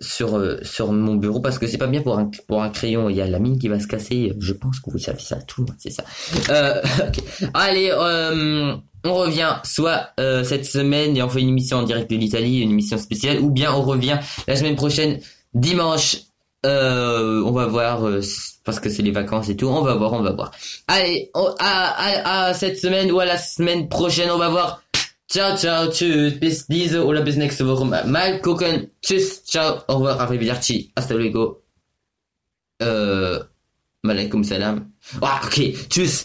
[0.00, 3.08] sur, euh, sur mon bureau, parce que c'est pas bien pour un, pour un crayon.
[3.08, 4.32] Il y a la mine qui va se casser.
[4.38, 6.04] Je pense que vous savez ça, tout le monde sait ça.
[6.50, 7.48] Euh, ok.
[7.54, 8.74] Allez, euh,
[9.04, 12.60] on revient soit euh, cette semaine et on fait une émission en direct de l'Italie,
[12.60, 15.20] une émission spéciale, ou bien on revient la semaine prochaine,
[15.54, 16.16] dimanche.
[16.64, 18.20] Euh, on va voir euh,
[18.64, 19.66] parce que c'est les vacances et tout.
[19.66, 20.50] On va voir, on va voir.
[20.88, 24.82] Allez, à, à, à cette semaine ou à la semaine prochaine, on va voir.
[25.28, 27.84] Ciao, ciao, tschüss, bis diese oder bis nächste Woche.
[27.84, 28.90] Mal gucken.
[29.02, 31.62] Tschüss, ciao, au revoir, arrivederci, hasta luego.
[32.80, 33.44] Euh,
[34.02, 34.92] malaikum salam.
[35.20, 36.24] Ah, ok, tschüss.